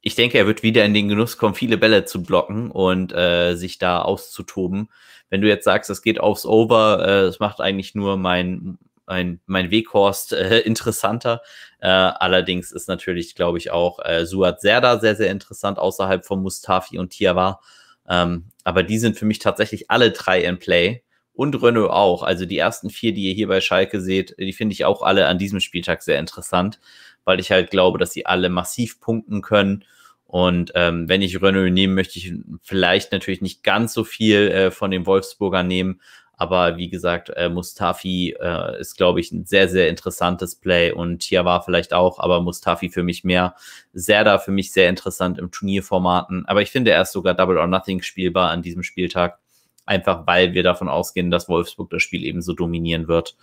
ich 0.00 0.14
denke, 0.14 0.38
er 0.38 0.46
wird 0.46 0.62
wieder 0.62 0.84
in 0.84 0.94
den 0.94 1.08
Genuss 1.08 1.36
kommen, 1.36 1.54
viele 1.54 1.76
Bälle 1.78 2.04
zu 2.04 2.22
blocken 2.22 2.70
und 2.70 3.12
äh, 3.12 3.56
sich 3.56 3.78
da 3.78 4.00
auszutoben. 4.02 4.88
Wenn 5.30 5.40
du 5.40 5.48
jetzt 5.48 5.64
sagst, 5.64 5.90
es 5.90 6.02
geht 6.02 6.20
aufs 6.20 6.46
Over, 6.46 7.04
äh, 7.06 7.20
es 7.26 7.40
macht 7.40 7.60
eigentlich 7.60 7.94
nur 7.94 8.16
mein, 8.16 8.78
mein, 9.08 9.40
mein 9.46 9.70
Weghorst 9.70 10.32
äh, 10.32 10.58
interessanter. 10.64 11.42
Äh, 11.80 11.88
allerdings 11.88 12.70
ist 12.70 12.88
natürlich, 12.88 13.34
glaube 13.34 13.58
ich, 13.58 13.70
auch 13.70 13.98
äh, 14.04 14.24
Suat 14.26 14.60
Serda 14.60 15.00
sehr, 15.00 15.16
sehr 15.16 15.30
interessant 15.30 15.78
außerhalb 15.78 16.24
von 16.24 16.42
Mustafi 16.42 16.98
und 16.98 17.10
Tiawa. 17.10 17.60
Ähm, 18.08 18.46
aber 18.64 18.82
die 18.82 18.98
sind 18.98 19.18
für 19.18 19.26
mich 19.26 19.38
tatsächlich 19.38 19.90
alle 19.90 20.12
drei 20.12 20.42
in 20.42 20.58
Play. 20.58 21.02
Und 21.32 21.62
Renault 21.62 21.92
auch. 21.92 22.24
Also 22.24 22.46
die 22.46 22.58
ersten 22.58 22.90
vier, 22.90 23.14
die 23.14 23.28
ihr 23.28 23.34
hier 23.34 23.46
bei 23.46 23.60
Schalke 23.60 24.00
seht, 24.00 24.34
die 24.40 24.52
finde 24.52 24.72
ich 24.72 24.84
auch 24.84 25.02
alle 25.02 25.28
an 25.28 25.38
diesem 25.38 25.60
Spieltag 25.60 26.02
sehr 26.02 26.18
interessant, 26.18 26.80
weil 27.24 27.38
ich 27.38 27.52
halt 27.52 27.70
glaube, 27.70 27.96
dass 27.96 28.10
sie 28.12 28.26
alle 28.26 28.48
massiv 28.48 28.98
punkten 28.98 29.40
können. 29.40 29.84
Und 30.24 30.72
ähm, 30.74 31.08
wenn 31.08 31.22
ich 31.22 31.40
Renault 31.40 31.72
nehme, 31.72 31.94
möchte 31.94 32.18
ich 32.18 32.34
vielleicht 32.62 33.12
natürlich 33.12 33.40
nicht 33.40 33.62
ganz 33.62 33.92
so 33.92 34.02
viel 34.02 34.48
äh, 34.48 34.70
von 34.72 34.90
den 34.90 35.06
Wolfsburger 35.06 35.62
nehmen, 35.62 36.00
aber 36.38 36.76
wie 36.76 36.88
gesagt, 36.88 37.30
äh, 37.30 37.48
Mustafi 37.48 38.36
äh, 38.40 38.80
ist, 38.80 38.96
glaube 38.96 39.18
ich, 39.18 39.32
ein 39.32 39.44
sehr, 39.44 39.68
sehr 39.68 39.88
interessantes 39.88 40.54
Play 40.54 40.92
und 40.92 41.24
hier 41.24 41.44
war 41.44 41.62
vielleicht 41.64 41.92
auch, 41.92 42.20
aber 42.20 42.40
Mustafi 42.40 42.90
für 42.90 43.02
mich 43.02 43.24
mehr. 43.24 43.56
Serda 43.92 44.38
für 44.38 44.52
mich 44.52 44.72
sehr 44.72 44.88
interessant 44.88 45.38
im 45.38 45.50
Turnierformaten. 45.50 46.46
Aber 46.46 46.62
ich 46.62 46.70
finde, 46.70 46.92
er 46.92 47.02
ist 47.02 47.10
sogar 47.10 47.34
Double 47.34 47.58
or 47.58 47.66
Nothing 47.66 48.02
spielbar 48.02 48.50
an 48.50 48.62
diesem 48.62 48.84
Spieltag. 48.84 49.40
Einfach 49.84 50.28
weil 50.28 50.54
wir 50.54 50.62
davon 50.62 50.88
ausgehen, 50.88 51.32
dass 51.32 51.48
Wolfsburg 51.48 51.90
das 51.90 52.04
Spiel 52.04 52.22
eben 52.22 52.40
so 52.40 52.52
dominieren 52.52 53.08
wird. 53.08 53.36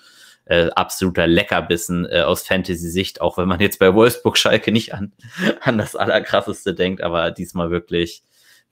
Äh, 0.46 0.70
absoluter 0.70 1.28
Leckerbissen 1.28 2.06
äh, 2.06 2.22
aus 2.22 2.44
Fantasy-Sicht, 2.44 3.20
auch 3.20 3.38
wenn 3.38 3.50
man 3.50 3.60
jetzt 3.60 3.80
bei 3.80 3.94
Wolfsburg 3.94 4.38
Schalke 4.38 4.72
nicht 4.72 4.94
an, 4.94 5.12
an 5.62 5.78
das 5.78 5.98
Allerkrasseste 5.98 6.74
denkt, 6.74 7.02
aber 7.02 7.32
diesmal 7.32 7.72
wirklich 7.72 8.24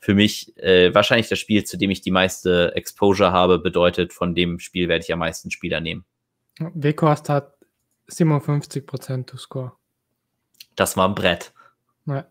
für 0.04 0.16
mich 0.16 0.58
äh, 0.58 0.94
wahrscheinlich 0.94 1.30
das 1.30 1.40
Spiel, 1.40 1.64
zu 1.64 1.78
dem 1.78 1.90
ich 1.90 2.02
die 2.02 2.12
meiste 2.12 2.76
Exposure 2.76 3.32
habe, 3.32 3.58
bedeutet, 3.58 4.12
von 4.12 4.36
dem 4.36 4.60
Spiel 4.60 4.90
werde 4.90 5.02
ich 5.02 5.14
am 5.14 5.20
meisten 5.20 5.50
Spieler 5.50 5.80
nehmen. 5.80 6.04
Weghorst 6.60 7.30
hat 7.30 7.54
57% 8.10 9.26
to 9.26 9.38
score. 9.38 9.72
Das 10.76 10.98
war 10.98 11.08
ein 11.08 11.16
Brett. 11.16 11.54
Ja. 12.06 12.26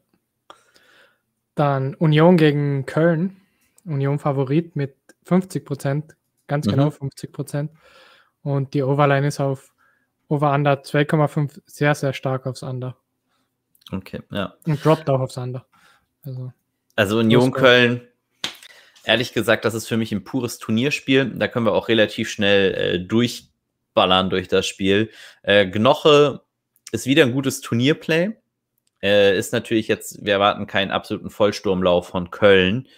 Dann 1.55 1.95
Union 1.95 2.37
gegen 2.37 2.85
Köln. 2.85 3.39
Union 3.87 4.19
Favorit 4.19 4.77
mit 4.77 4.95
50%, 5.27 6.11
ganz 6.49 6.67
genau 6.67 6.91
mhm. 6.91 7.09
50%. 7.09 7.71
Und 8.43 8.75
die 8.75 8.83
Overline 8.83 9.27
ist 9.27 9.41
auf 9.41 9.73
Over-Under 10.29 10.83
2,5 10.83 11.63
sehr, 11.65 11.95
sehr 11.95 12.13
stark 12.13 12.47
aufs 12.47 12.63
Under. 12.63 12.99
Okay, 13.91 14.21
ja. 14.31 14.57
Und 14.67 14.85
droppt 14.85 15.09
auch 15.09 15.21
aufs 15.21 15.39
Under. 15.39 15.65
Also 16.23 16.53
also 16.97 17.19
Union 17.19 17.53
Köln, 17.53 18.06
ehrlich 19.05 19.33
gesagt, 19.33 19.65
das 19.65 19.75
ist 19.75 19.89
für 19.89 19.97
mich 19.97 20.12
ein 20.12 20.25
pures 20.25 20.59
Turnierspiel. 20.59 21.33
Da 21.37 21.49
können 21.49 21.67
wir 21.67 21.73
auch 21.73 21.89
relativ 21.89 22.31
schnell 22.31 22.75
äh, 22.75 22.99
durchballern 23.00 24.31
durch 24.31 24.49
das 24.49 24.67
Spiel. 24.67 25.11
Äh, 25.43 25.67
Gnoche 25.67 26.43
ist 26.93 27.06
wieder 27.06 27.25
ein 27.25 27.33
gutes 27.33 27.61
Turnierplay. 27.61 28.31
Äh, 29.02 29.37
ist 29.37 29.52
natürlich 29.52 29.88
jetzt, 29.88 30.25
wir 30.25 30.35
erwarten 30.35 30.66
keinen 30.66 30.90
absoluten 30.90 31.31
Vollsturmlauf 31.31 32.09
von 32.09 32.31
Köln. 32.31 32.88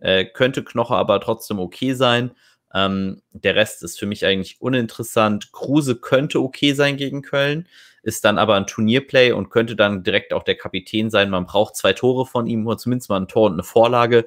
Äh, 0.00 0.26
könnte 0.26 0.64
Knoche 0.64 0.94
aber 0.94 1.20
trotzdem 1.20 1.58
okay 1.58 1.94
sein. 1.94 2.32
Ähm, 2.74 3.22
der 3.30 3.54
Rest 3.54 3.82
ist 3.82 3.98
für 3.98 4.06
mich 4.06 4.26
eigentlich 4.26 4.60
uninteressant. 4.60 5.52
Kruse 5.52 5.96
könnte 5.96 6.40
okay 6.40 6.72
sein 6.74 6.96
gegen 6.96 7.22
Köln 7.22 7.68
ist 8.04 8.24
dann 8.24 8.38
aber 8.38 8.54
ein 8.54 8.66
Turnierplay 8.66 9.32
und 9.32 9.50
könnte 9.50 9.76
dann 9.76 10.02
direkt 10.02 10.32
auch 10.32 10.42
der 10.42 10.56
Kapitän 10.56 11.10
sein. 11.10 11.30
Man 11.30 11.46
braucht 11.46 11.76
zwei 11.76 11.92
Tore 11.92 12.26
von 12.26 12.46
ihm 12.46 12.66
oder 12.66 12.78
zumindest 12.78 13.08
mal 13.08 13.20
ein 13.20 13.28
Tor 13.28 13.46
und 13.46 13.54
eine 13.54 13.62
Vorlage. 13.62 14.26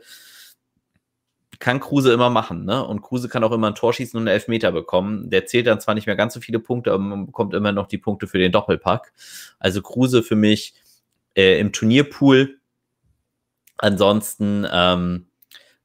Kann 1.60 1.79
Kruse 1.79 2.12
immer 2.12 2.29
machen, 2.29 2.65
ne? 2.65 2.86
Und 2.86 3.01
Kruse 3.01 3.29
kann 3.29 3.43
auch 3.43 3.51
immer 3.51 3.67
ein 3.67 3.75
Tor 3.75 3.93
schießen 3.93 4.17
und 4.17 4.27
einen 4.27 4.34
Elfmeter 4.34 4.72
bekommen. 4.72 5.29
Der 5.29 5.46
zählt 5.46 5.67
dann 5.67 5.79
zwar 5.79 5.96
nicht 5.96 6.07
mehr 6.07 6.15
ganz 6.15 6.34
so 6.34 6.39
viele 6.39 6.60
Punkte, 6.60 6.91
aber 6.91 7.01
man 7.01 7.25
bekommt 7.27 7.53
immer 7.53 7.72
noch 7.72 7.88
die 7.88 7.98
Punkte 7.98 8.27
für 8.27 8.38
den 8.38 8.51
Doppelpack. 8.51 9.13
Also 9.60 9.81
Kruse 9.81 10.22
für 10.24 10.36
mich 10.36 10.75
äh, 11.36 11.60
im 11.60 11.72
Turnierpool. 11.72 12.60
Ansonsten, 13.77 14.67
ähm, 14.72 15.27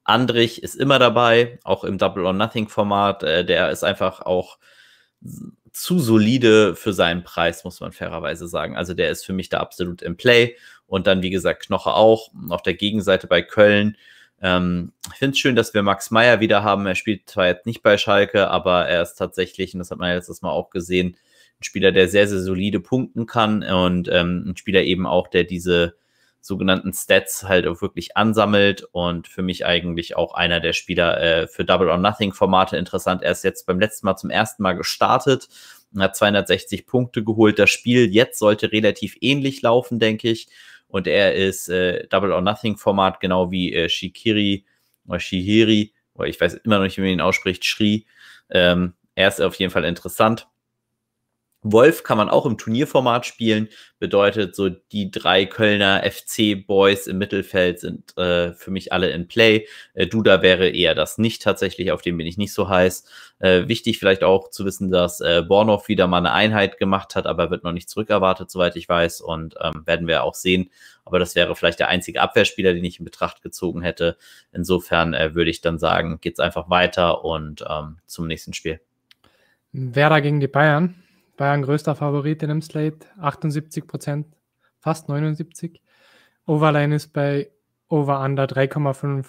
Andrich 0.04 0.62
ist 0.62 0.74
immer 0.74 0.98
dabei, 0.98 1.58
auch 1.62 1.84
im 1.84 1.98
Double 1.98 2.26
or 2.26 2.32
Nothing 2.32 2.68
Format. 2.68 3.22
Äh, 3.22 3.44
der 3.44 3.70
ist 3.70 3.84
einfach 3.84 4.20
auch 4.20 4.58
zu 5.72 5.98
solide 5.98 6.76
für 6.76 6.92
seinen 6.92 7.24
Preis, 7.24 7.64
muss 7.64 7.80
man 7.80 7.92
fairerweise 7.92 8.46
sagen. 8.46 8.76
Also 8.76 8.94
der 8.94 9.10
ist 9.10 9.24
für 9.24 9.32
mich 9.32 9.48
da 9.48 9.58
absolut 9.60 10.02
im 10.02 10.16
Play. 10.16 10.56
Und 10.86 11.06
dann, 11.06 11.22
wie 11.22 11.30
gesagt, 11.30 11.66
Knoche 11.66 11.94
auch. 11.94 12.30
Auf 12.50 12.62
der 12.62 12.74
Gegenseite 12.74 13.26
bei 13.26 13.42
Köln. 13.42 13.96
Ähm, 14.42 14.92
ich 15.12 15.18
finde 15.18 15.32
es 15.32 15.38
schön, 15.38 15.56
dass 15.56 15.72
wir 15.72 15.82
Max 15.82 16.10
Meyer 16.10 16.40
wieder 16.40 16.62
haben. 16.62 16.84
Er 16.86 16.94
spielt 16.94 17.28
zwar 17.30 17.46
jetzt 17.46 17.64
nicht 17.64 17.82
bei 17.82 17.96
Schalke, 17.96 18.48
aber 18.48 18.86
er 18.86 19.02
ist 19.02 19.14
tatsächlich, 19.14 19.72
und 19.72 19.78
das 19.78 19.90
hat 19.90 19.98
man 19.98 20.14
letztes 20.14 20.42
Mal 20.42 20.50
auch 20.50 20.70
gesehen, 20.70 21.16
ein 21.60 21.64
Spieler, 21.64 21.92
der 21.92 22.08
sehr, 22.08 22.28
sehr 22.28 22.40
solide 22.40 22.80
punkten 22.80 23.26
kann 23.26 23.62
und 23.62 24.08
ähm, 24.12 24.44
ein 24.48 24.56
Spieler 24.56 24.82
eben 24.82 25.06
auch, 25.06 25.28
der 25.28 25.44
diese 25.44 25.94
sogenannten 26.42 26.92
Stats 26.92 27.44
halt 27.44 27.66
auch 27.66 27.80
wirklich 27.80 28.16
ansammelt 28.16 28.82
und 28.90 29.28
für 29.28 29.42
mich 29.42 29.64
eigentlich 29.64 30.16
auch 30.16 30.34
einer 30.34 30.60
der 30.60 30.72
Spieler 30.72 31.20
äh, 31.20 31.46
für 31.46 31.64
Double 31.64 31.88
or 31.88 31.98
Nothing 31.98 32.32
Formate 32.32 32.76
interessant. 32.76 33.22
Er 33.22 33.30
ist 33.30 33.44
jetzt 33.44 33.64
beim 33.64 33.78
letzten 33.78 34.06
Mal 34.06 34.16
zum 34.16 34.28
ersten 34.28 34.62
Mal 34.62 34.72
gestartet 34.72 35.48
und 35.94 36.02
hat 36.02 36.16
260 36.16 36.86
Punkte 36.86 37.22
geholt. 37.22 37.58
Das 37.60 37.70
Spiel 37.70 38.12
jetzt 38.12 38.40
sollte 38.40 38.72
relativ 38.72 39.16
ähnlich 39.20 39.62
laufen, 39.62 40.00
denke 40.00 40.28
ich. 40.28 40.48
Und 40.88 41.06
er 41.06 41.34
ist 41.34 41.68
äh, 41.68 42.06
Double 42.08 42.32
or 42.32 42.42
Nothing 42.42 42.76
Format, 42.76 43.20
genau 43.20 43.50
wie 43.52 43.72
äh, 43.72 43.88
Shikiri 43.88 44.66
oder 45.06 45.20
Shihiri, 45.20 45.94
oder 46.14 46.28
ich 46.28 46.40
weiß 46.40 46.54
immer 46.54 46.76
noch 46.76 46.84
nicht, 46.84 46.98
wie 46.98 47.02
man 47.02 47.10
ihn 47.10 47.20
ausspricht, 47.20 47.64
Shri. 47.64 48.06
Ähm, 48.50 48.94
er 49.14 49.28
ist 49.28 49.40
auf 49.40 49.54
jeden 49.54 49.72
Fall 49.72 49.84
interessant. 49.84 50.48
Wolf 51.62 52.02
kann 52.02 52.18
man 52.18 52.28
auch 52.28 52.44
im 52.44 52.58
Turnierformat 52.58 53.24
spielen. 53.24 53.68
Bedeutet, 54.00 54.56
so 54.56 54.68
die 54.68 55.12
drei 55.12 55.46
Kölner 55.46 56.02
FC-Boys 56.02 57.06
im 57.06 57.18
Mittelfeld 57.18 57.78
sind 57.78 58.16
äh, 58.18 58.52
für 58.52 58.72
mich 58.72 58.92
alle 58.92 59.10
in 59.10 59.28
Play. 59.28 59.68
Äh, 59.94 60.08
Duda 60.08 60.42
wäre 60.42 60.68
eher 60.68 60.96
das 60.96 61.18
nicht 61.18 61.40
tatsächlich, 61.42 61.92
auf 61.92 62.02
den 62.02 62.16
bin 62.16 62.26
ich 62.26 62.36
nicht 62.36 62.52
so 62.52 62.68
heiß. 62.68 63.04
Äh, 63.38 63.68
wichtig 63.68 64.00
vielleicht 64.00 64.24
auch 64.24 64.50
zu 64.50 64.64
wissen, 64.64 64.90
dass 64.90 65.20
äh, 65.20 65.42
Bornow 65.46 65.86
wieder 65.86 66.08
mal 66.08 66.18
eine 66.18 66.32
Einheit 66.32 66.78
gemacht 66.78 67.14
hat, 67.14 67.26
aber 67.26 67.50
wird 67.50 67.62
noch 67.62 67.72
nicht 67.72 67.88
zurückerwartet, 67.88 68.50
soweit 68.50 68.74
ich 68.74 68.88
weiß. 68.88 69.20
Und 69.20 69.54
ähm, 69.60 69.86
werden 69.86 70.08
wir 70.08 70.24
auch 70.24 70.34
sehen. 70.34 70.70
Aber 71.04 71.20
das 71.20 71.36
wäre 71.36 71.54
vielleicht 71.54 71.78
der 71.78 71.88
einzige 71.88 72.20
Abwehrspieler, 72.20 72.74
den 72.74 72.84
ich 72.84 72.98
in 72.98 73.04
Betracht 73.04 73.40
gezogen 73.40 73.82
hätte. 73.82 74.16
Insofern 74.52 75.14
äh, 75.14 75.36
würde 75.36 75.50
ich 75.50 75.60
dann 75.60 75.78
sagen, 75.78 76.18
geht's 76.20 76.40
einfach 76.40 76.70
weiter 76.70 77.24
und 77.24 77.64
ähm, 77.68 77.98
zum 78.06 78.26
nächsten 78.26 78.52
Spiel. 78.52 78.80
Werder 79.72 80.20
gegen 80.20 80.40
die 80.40 80.48
Bayern. 80.48 81.01
Bayern 81.42 81.62
größter 81.62 81.96
Favorit 81.96 82.40
in 82.44 82.50
dem 82.50 82.62
Slate, 82.62 83.04
78 83.18 83.88
Prozent, 83.88 84.28
fast 84.78 85.08
79. 85.08 85.82
Overline 86.46 86.94
ist 86.94 87.12
bei 87.12 87.50
Over 87.88 88.20
Under 88.20 88.44
3,5, 88.44 89.26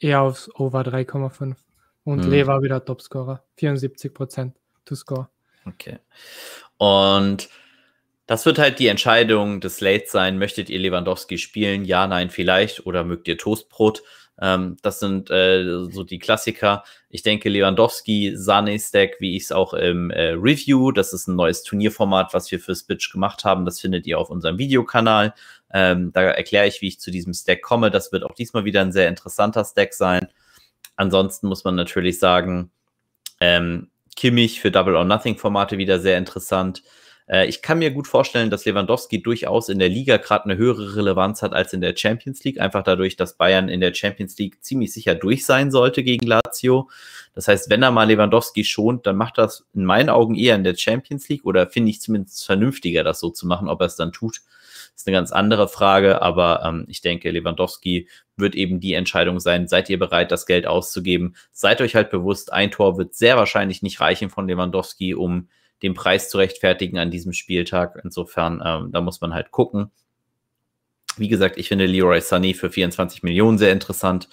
eher 0.00 0.22
aufs 0.22 0.52
Over 0.56 0.80
3,5. 0.80 1.54
Und 2.02 2.24
hm. 2.24 2.30
Lever 2.32 2.60
wieder 2.62 2.84
Topscorer, 2.84 3.44
74 3.58 4.12
Prozent 4.12 4.56
to 4.84 4.96
score. 4.96 5.28
Okay. 5.64 6.00
Und 6.78 7.48
das 8.26 8.46
wird 8.46 8.58
halt 8.58 8.80
die 8.80 8.88
Entscheidung 8.88 9.60
des 9.60 9.76
Slates 9.76 10.10
sein. 10.10 10.38
Möchtet 10.38 10.68
ihr 10.70 10.80
Lewandowski 10.80 11.38
spielen? 11.38 11.84
Ja, 11.84 12.08
nein, 12.08 12.30
vielleicht. 12.30 12.84
Oder 12.84 13.04
mögt 13.04 13.28
ihr 13.28 13.38
Toastbrot? 13.38 14.02
Ähm, 14.40 14.76
das 14.82 15.00
sind 15.00 15.30
äh, 15.30 15.64
so 15.90 16.02
die 16.02 16.18
Klassiker. 16.18 16.84
Ich 17.08 17.22
denke, 17.22 17.48
Lewandowski, 17.48 18.32
Sane-Stack, 18.34 19.16
wie 19.20 19.36
ich 19.36 19.44
es 19.44 19.52
auch 19.52 19.74
im 19.74 20.10
äh, 20.10 20.30
Review, 20.30 20.90
das 20.90 21.12
ist 21.12 21.28
ein 21.28 21.36
neues 21.36 21.62
Turnierformat, 21.62 22.34
was 22.34 22.50
wir 22.50 22.58
für 22.58 22.74
Spitch 22.74 23.12
gemacht 23.12 23.44
haben. 23.44 23.64
Das 23.64 23.80
findet 23.80 24.06
ihr 24.06 24.18
auf 24.18 24.30
unserem 24.30 24.58
Videokanal. 24.58 25.34
Ähm, 25.72 26.12
da 26.12 26.22
erkläre 26.22 26.66
ich, 26.66 26.80
wie 26.82 26.88
ich 26.88 27.00
zu 27.00 27.10
diesem 27.10 27.32
Stack 27.32 27.62
komme. 27.62 27.90
Das 27.90 28.12
wird 28.12 28.24
auch 28.24 28.34
diesmal 28.34 28.64
wieder 28.64 28.80
ein 28.80 28.92
sehr 28.92 29.08
interessanter 29.08 29.64
Stack 29.64 29.94
sein. 29.94 30.28
Ansonsten 30.96 31.48
muss 31.48 31.64
man 31.64 31.74
natürlich 31.74 32.18
sagen, 32.18 32.70
ähm, 33.40 33.90
Kimmich 34.16 34.60
für 34.60 34.70
Double 34.70 34.96
or 34.96 35.04
Nothing 35.04 35.36
Formate 35.36 35.78
wieder 35.78 35.98
sehr 36.00 36.18
interessant. 36.18 36.82
Äh, 37.28 37.46
ich 37.46 37.62
kann 37.62 37.78
mir 37.78 37.90
gut 37.90 38.06
vorstellen, 38.06 38.50
dass 38.50 38.64
Lewandowski 38.64 39.22
durchaus 39.22 39.68
in 39.68 39.78
der 39.78 39.88
Liga 39.88 40.16
gerade 40.18 40.44
eine 40.44 40.56
höhere 40.56 40.96
Relevanz 40.96 41.42
hat 41.42 41.52
als 41.52 41.72
in 41.72 41.80
der 41.80 41.96
Champions 41.96 42.44
League, 42.44 42.60
einfach 42.60 42.82
dadurch, 42.82 43.16
dass 43.16 43.36
Bayern 43.36 43.68
in 43.68 43.80
der 43.80 43.94
Champions 43.94 44.38
League 44.38 44.62
ziemlich 44.62 44.92
sicher 44.92 45.14
durch 45.14 45.44
sein 45.44 45.70
sollte 45.70 46.02
gegen 46.02 46.26
Lazio. 46.26 46.90
Das 47.34 47.48
heißt, 47.48 47.70
wenn 47.70 47.82
er 47.82 47.90
mal 47.90 48.08
Lewandowski 48.08 48.64
schont, 48.64 49.06
dann 49.06 49.16
macht 49.16 49.38
das 49.38 49.64
in 49.74 49.84
meinen 49.84 50.08
Augen 50.08 50.36
eher 50.36 50.54
in 50.54 50.64
der 50.64 50.76
Champions 50.76 51.28
League 51.28 51.44
oder 51.44 51.68
finde 51.68 51.90
ich 51.90 52.00
zumindest 52.00 52.44
vernünftiger, 52.46 53.02
das 53.02 53.20
so 53.20 53.30
zu 53.30 53.46
machen. 53.46 53.68
Ob 53.68 53.80
er 53.80 53.86
es 53.86 53.96
dann 53.96 54.12
tut, 54.12 54.40
ist 54.94 55.06
eine 55.06 55.16
ganz 55.16 55.32
andere 55.32 55.68
Frage, 55.68 56.22
aber 56.22 56.62
ähm, 56.64 56.86
ich 56.88 57.00
denke, 57.00 57.30
Lewandowski 57.30 58.08
wird 58.36 58.54
eben 58.54 58.80
die 58.80 58.94
Entscheidung 58.94 59.40
sein. 59.40 59.66
Seid 59.66 59.90
ihr 59.90 59.98
bereit, 59.98 60.30
das 60.30 60.46
Geld 60.46 60.66
auszugeben? 60.66 61.34
Seid 61.52 61.80
euch 61.80 61.94
halt 61.94 62.10
bewusst, 62.10 62.52
ein 62.52 62.70
Tor 62.70 62.98
wird 62.98 63.14
sehr 63.14 63.36
wahrscheinlich 63.36 63.82
nicht 63.82 64.00
reichen 64.00 64.30
von 64.30 64.46
Lewandowski, 64.46 65.14
um 65.14 65.48
den 65.84 65.94
Preis 65.94 66.30
zu 66.30 66.38
rechtfertigen 66.38 66.98
an 66.98 67.10
diesem 67.10 67.32
Spieltag. 67.32 68.00
Insofern, 68.02 68.62
ähm, 68.64 68.90
da 68.90 69.02
muss 69.02 69.20
man 69.20 69.34
halt 69.34 69.50
gucken. 69.50 69.92
Wie 71.18 71.28
gesagt, 71.28 71.58
ich 71.58 71.68
finde 71.68 71.86
Leroy 71.86 72.20
Sunny 72.20 72.54
für 72.54 72.70
24 72.70 73.22
Millionen 73.22 73.58
sehr 73.58 73.70
interessant 73.70 74.28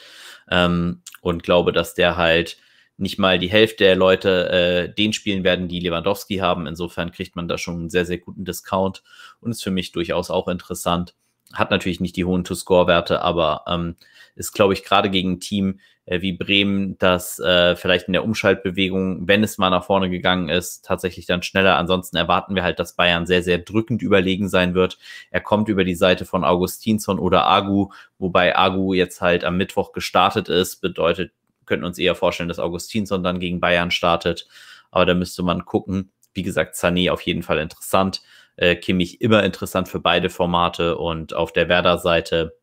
ähm, 0.50 1.01
und 1.22 1.43
glaube, 1.43 1.74
dass 1.74 1.93
der 1.93 2.15
halt 2.15 2.58
nicht 2.98 3.20
mal 3.20 3.38
die 3.38 3.50
Hälfte 3.50 3.84
der 3.84 3.96
Leute 3.96 4.50
äh, 4.50 4.93
den 4.93 5.12
spielen 5.12 5.43
werden, 5.43 5.67
die 5.67 5.79
Lewandowski 5.79 6.38
haben. 6.38 6.67
Insofern 6.67 7.12
kriegt 7.12 7.36
man 7.36 7.48
da 7.48 7.58
schon 7.58 7.75
einen 7.75 7.89
sehr, 7.89 8.05
sehr 8.05 8.20
guten 8.20 8.46
Discount 8.46 9.03
und 9.41 9.51
ist 9.51 9.63
für 9.63 9.72
mich 9.72 9.91
durchaus 9.91 10.31
auch 10.31 10.48
interessant. 10.48 11.15
Hat 11.53 11.72
natürlich 11.72 12.00
nicht 12.00 12.15
die 12.15 12.25
hohen 12.25 12.43
To-Score-Werte, 12.43 13.22
aber 13.22 13.63
ähm, 13.67 13.96
ist, 14.36 14.53
glaube 14.53 14.74
ich, 14.74 14.84
gerade 14.84 15.10
gegen 15.10 15.34
ein 15.34 15.39
Team 15.39 15.79
äh, 16.05 16.22
wie 16.22 16.34
Bremen, 16.34 16.98
das 16.98 17.39
äh, 17.39 17.75
vielleicht 17.75 18.08
in 18.08 18.13
der 18.13 18.24
Umschaltbewegung, 18.24 19.27
wenn 19.27 19.43
es 19.43 19.58
mal 19.58 19.70
nach 19.70 19.86
vorne 19.86 20.10
gegangen 20.10 20.50
ist, 20.50 20.84
tatsächlich 20.84 21.25
dann 21.25 21.43
schneller. 21.43 21.77
Ansonsten 21.77 22.17
erwarten 22.17 22.55
wir 22.55 22.63
halt, 22.63 22.79
dass 22.79 22.96
Bayern 22.96 23.25
sehr, 23.25 23.43
sehr 23.43 23.60
drückend 23.60 24.01
überlegen 24.01 24.50
sein 24.50 24.74
wird. 24.74 24.98
Er 25.29 25.41
kommt 25.41 25.70
über 25.70 25.84
die 25.84 25.96
Seite 25.96 26.25
von 26.25 26.43
Augustinsson 26.43 27.20
oder 27.20 27.46
Agu, 27.48 27.89
wobei 28.17 28.58
Agu 28.58 28.93
jetzt 28.93 29.22
halt 29.22 29.43
am 29.43 29.58
Mittwoch 29.58 29.91
gestartet 29.93 30.50
ist. 30.50 30.81
Bedeutet, 30.81 31.31
könnten 31.65 31.86
uns 31.86 31.98
eher 31.98 32.15
vorstellen, 32.15 32.50
dass 32.50 32.60
Augustinsson 32.60 33.24
dann 33.24 33.39
gegen 33.39 33.60
Bayern 33.60 33.91
startet. 33.91 34.48
Aber 34.91 35.05
da 35.05 35.13
müsste 35.13 35.43
man 35.43 35.65
gucken. 35.65 36.12
Wie 36.34 36.43
gesagt, 36.43 36.75
Sané 36.75 37.12
auf 37.12 37.22
jeden 37.22 37.43
Fall 37.43 37.60
interessant. 37.60 38.22
Äh, 38.58 38.75
Kimmich 38.75 39.22
immer 39.22 39.43
interessant 39.43 39.88
für 39.88 40.00
beide 40.00 40.29
Formate 40.29 40.98
und 40.98 41.34
auf 41.34 41.53
der 41.53 41.70
Werder-Seite 41.70 42.53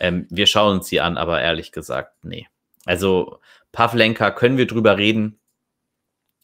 ähm, 0.00 0.26
wir 0.30 0.46
schauen 0.46 0.78
uns 0.78 0.88
sie 0.88 1.00
an, 1.00 1.16
aber 1.16 1.40
ehrlich 1.40 1.72
gesagt, 1.72 2.24
nee. 2.24 2.46
Also 2.84 3.40
Pavlenka 3.72 4.30
können 4.30 4.58
wir 4.58 4.66
drüber 4.66 4.98
reden. 4.98 5.38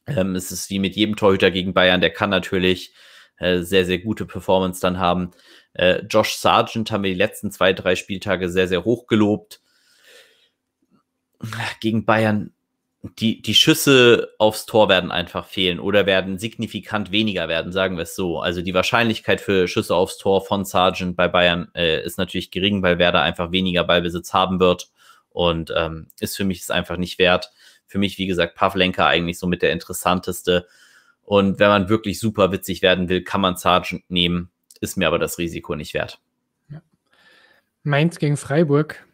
Ähm, 0.07 0.35
es 0.35 0.53
ist 0.53 0.71
wie 0.71 0.79
mit 0.79 0.97
jedem 0.97 1.17
Torhüter 1.17 1.51
gegen 1.51 1.75
Bayern, 1.75 2.01
der 2.01 2.13
kann 2.13 2.31
natürlich 2.31 2.95
äh, 3.39 3.61
sehr, 3.61 3.85
sehr 3.85 3.99
gute 3.99 4.27
Performance 4.27 4.81
dann 4.81 4.99
haben. 4.99 5.33
Äh, 5.75 6.03
Josh 6.09 6.35
Sargent 6.37 6.91
haben 6.91 7.05
wir 7.05 7.11
die 7.11 7.19
letzten 7.19 7.51
zwei, 7.51 7.73
drei 7.73 7.97
Spieltage 7.97 8.49
sehr, 8.49 8.69
sehr 8.69 8.85
hoch 8.85 9.07
gelobt. 9.07 9.61
Gegen 11.81 12.05
Bayern 12.05 12.53
die, 13.03 13.41
die 13.41 13.55
Schüsse 13.55 14.31
aufs 14.39 14.67
Tor 14.67 14.91
werden 14.91 15.11
einfach 15.11 15.47
fehlen 15.47 15.81
oder 15.81 16.05
werden 16.05 16.39
signifikant 16.39 17.11
weniger 17.11 17.49
werden, 17.49 17.73
sagen 17.73 17.97
wir 17.97 18.03
es 18.03 18.15
so. 18.15 18.41
Also 18.41 18.61
die 18.61 18.75
Wahrscheinlichkeit 18.75 19.41
für 19.41 19.69
Schüsse 19.69 19.95
aufs 19.95 20.19
Tor 20.19 20.45
von 20.45 20.67
Sargent 20.67 21.17
bei 21.17 21.27
Bayern 21.27 21.69
äh, 21.75 22.05
ist 22.05 22.19
natürlich 22.19 22.51
gering, 22.51 22.83
weil 22.83 22.99
Werder 22.99 23.23
einfach 23.23 23.53
weniger 23.53 23.85
Ballbesitz 23.85 24.35
haben 24.35 24.61
wird 24.61 24.91
und 25.31 25.73
ähm, 25.75 26.09
ist 26.21 26.37
für 26.37 26.45
mich 26.45 26.61
es 26.61 26.71
einfach 26.71 26.99
nicht 26.99 27.19
wert. 27.19 27.51
Für 27.87 27.99
mich, 27.99 28.19
wie 28.19 28.27
gesagt, 28.27 28.55
Pavlenka 28.55 29.07
eigentlich 29.07 29.39
so 29.39 29.47
mit 29.47 29.63
der 29.63 29.73
interessanteste. 29.73 30.67
Und 31.23 31.59
wenn 31.59 31.69
man 31.69 31.89
wirklich 31.89 32.21
super 32.21 32.53
witzig 32.53 32.83
werden 32.83 33.09
will, 33.09 33.25
kann 33.25 33.41
man 33.41 33.57
Sargent 33.57 34.11
nehmen. 34.11 34.51
Ist 34.81 34.97
mir 34.97 35.09
aber 35.09 35.19
das 35.19 35.39
Risiko 35.39 35.75
nicht 35.75 35.95
wert. 35.95 36.21
Ja. 36.69 36.83
Mainz 37.83 38.19
gegen 38.19 38.37
Freiburg 38.37 39.07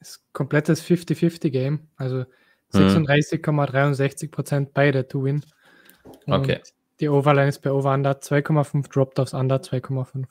ist 0.00 0.22
komplettes 0.32 0.84
50-50-Game. 0.84 1.88
Also 1.96 2.26
36,63 2.74 4.30
Prozent 4.30 4.74
beide 4.74 5.06
to 5.06 5.24
win. 5.24 5.44
Und 6.26 6.32
okay. 6.34 6.60
Die 7.00 7.08
Overline 7.08 7.48
ist 7.48 7.60
bei 7.60 7.72
Over 7.72 7.92
Under 7.92 8.12
2,5, 8.12 8.88
Dropped 8.90 9.18
aufs 9.18 9.34
Under 9.34 9.56
2,5. 9.56 10.26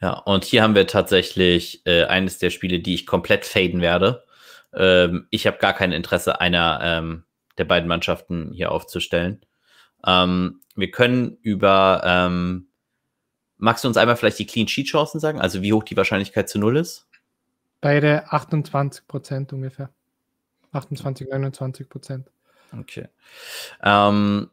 Ja, 0.00 0.14
und 0.14 0.44
hier 0.44 0.62
haben 0.62 0.74
wir 0.74 0.86
tatsächlich 0.86 1.82
äh, 1.84 2.04
eines 2.04 2.38
der 2.38 2.50
Spiele, 2.50 2.80
die 2.80 2.94
ich 2.94 3.06
komplett 3.06 3.44
faden 3.44 3.82
werde. 3.82 4.24
Ähm, 4.74 5.26
ich 5.30 5.46
habe 5.46 5.58
gar 5.58 5.74
kein 5.74 5.92
Interesse, 5.92 6.40
einer 6.40 6.80
ähm, 6.82 7.24
der 7.58 7.64
beiden 7.64 7.88
Mannschaften 7.88 8.50
hier 8.52 8.72
aufzustellen. 8.72 9.44
Ähm, 10.06 10.60
wir 10.74 10.90
können 10.90 11.36
über, 11.42 12.00
ähm, 12.04 12.68
magst 13.58 13.84
du 13.84 13.88
uns 13.88 13.98
einmal 13.98 14.16
vielleicht 14.16 14.38
die 14.38 14.46
Clean 14.46 14.68
Sheet 14.68 14.86
Chancen 14.86 15.20
sagen? 15.20 15.40
Also 15.40 15.60
wie 15.60 15.74
hoch 15.74 15.84
die 15.84 15.96
Wahrscheinlichkeit 15.96 16.48
zu 16.48 16.58
Null 16.58 16.78
ist? 16.78 17.06
Beide 17.82 18.32
28 18.32 19.06
Prozent 19.06 19.52
ungefähr. 19.52 19.90
28, 20.72 21.28
29 21.28 21.88
Prozent. 21.88 22.30
Okay. 22.78 23.08
Ähm, 23.82 24.50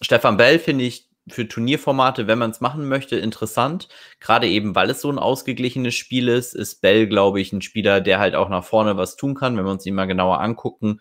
Stefan 0.00 0.36
Bell 0.36 0.58
finde 0.58 0.84
ich 0.84 1.08
für 1.28 1.46
Turnierformate, 1.46 2.26
wenn 2.26 2.38
man 2.38 2.50
es 2.50 2.60
machen 2.60 2.88
möchte, 2.88 3.16
interessant. 3.16 3.88
Gerade 4.18 4.48
eben, 4.48 4.74
weil 4.74 4.90
es 4.90 5.00
so 5.00 5.10
ein 5.10 5.18
ausgeglichenes 5.18 5.94
Spiel 5.94 6.28
ist, 6.28 6.54
ist 6.54 6.80
Bell, 6.80 7.06
glaube 7.06 7.40
ich, 7.40 7.52
ein 7.52 7.62
Spieler, 7.62 8.00
der 8.00 8.18
halt 8.18 8.34
auch 8.34 8.48
nach 8.48 8.64
vorne 8.64 8.96
was 8.96 9.16
tun 9.16 9.34
kann, 9.34 9.56
wenn 9.56 9.64
wir 9.64 9.70
uns 9.70 9.86
ihn 9.86 9.94
mal 9.94 10.06
genauer 10.06 10.40
angucken. 10.40 11.00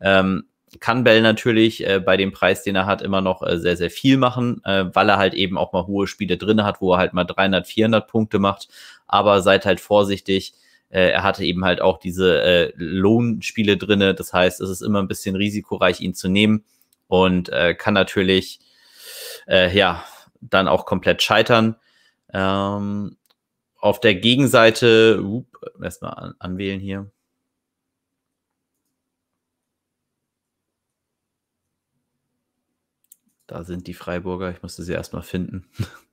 Ähm, 0.00 0.44
kann 0.80 1.04
Bell 1.04 1.22
natürlich 1.22 1.86
äh, 1.86 2.00
bei 2.00 2.16
dem 2.16 2.32
Preis, 2.32 2.62
den 2.62 2.76
er 2.76 2.86
hat, 2.86 3.02
immer 3.02 3.20
noch 3.20 3.42
äh, 3.42 3.58
sehr, 3.58 3.76
sehr 3.76 3.90
viel 3.90 4.16
machen, 4.16 4.62
äh, 4.64 4.86
weil 4.92 5.08
er 5.08 5.18
halt 5.18 5.34
eben 5.34 5.58
auch 5.58 5.72
mal 5.72 5.86
hohe 5.86 6.06
Spiele 6.06 6.36
drin 6.36 6.64
hat, 6.64 6.80
wo 6.80 6.92
er 6.94 6.98
halt 6.98 7.14
mal 7.14 7.24
300, 7.24 7.66
400 7.66 8.06
Punkte 8.06 8.38
macht. 8.38 8.68
Aber 9.06 9.42
seid 9.42 9.66
halt 9.66 9.80
vorsichtig 9.80 10.54
äh, 10.90 11.10
er 11.10 11.22
hatte 11.22 11.44
eben 11.44 11.64
halt 11.64 11.80
auch 11.80 11.98
diese 11.98 12.42
äh, 12.42 12.72
Lohnspiele 12.76 13.76
drinne. 13.76 14.14
Das 14.14 14.32
heißt, 14.32 14.60
es 14.60 14.70
ist 14.70 14.82
immer 14.82 15.00
ein 15.00 15.08
bisschen 15.08 15.36
risikoreich, 15.36 16.00
ihn 16.00 16.14
zu 16.14 16.28
nehmen 16.28 16.64
und 17.08 17.50
äh, 17.50 17.74
kann 17.74 17.94
natürlich 17.94 18.60
äh, 19.46 19.74
ja 19.76 20.04
dann 20.40 20.68
auch 20.68 20.86
komplett 20.86 21.22
scheitern. 21.22 21.76
Ähm, 22.32 23.16
auf 23.80 24.00
der 24.00 24.14
Gegenseite, 24.16 25.22
up, 25.24 25.82
erstmal 25.82 26.14
an, 26.14 26.34
anwählen 26.38 26.80
hier. 26.80 27.10
Da 33.46 33.64
sind 33.64 33.86
die 33.86 33.94
Freiburger. 33.94 34.50
Ich 34.50 34.62
musste 34.62 34.82
sie 34.82 34.92
erstmal 34.92 35.22
finden. 35.22 35.66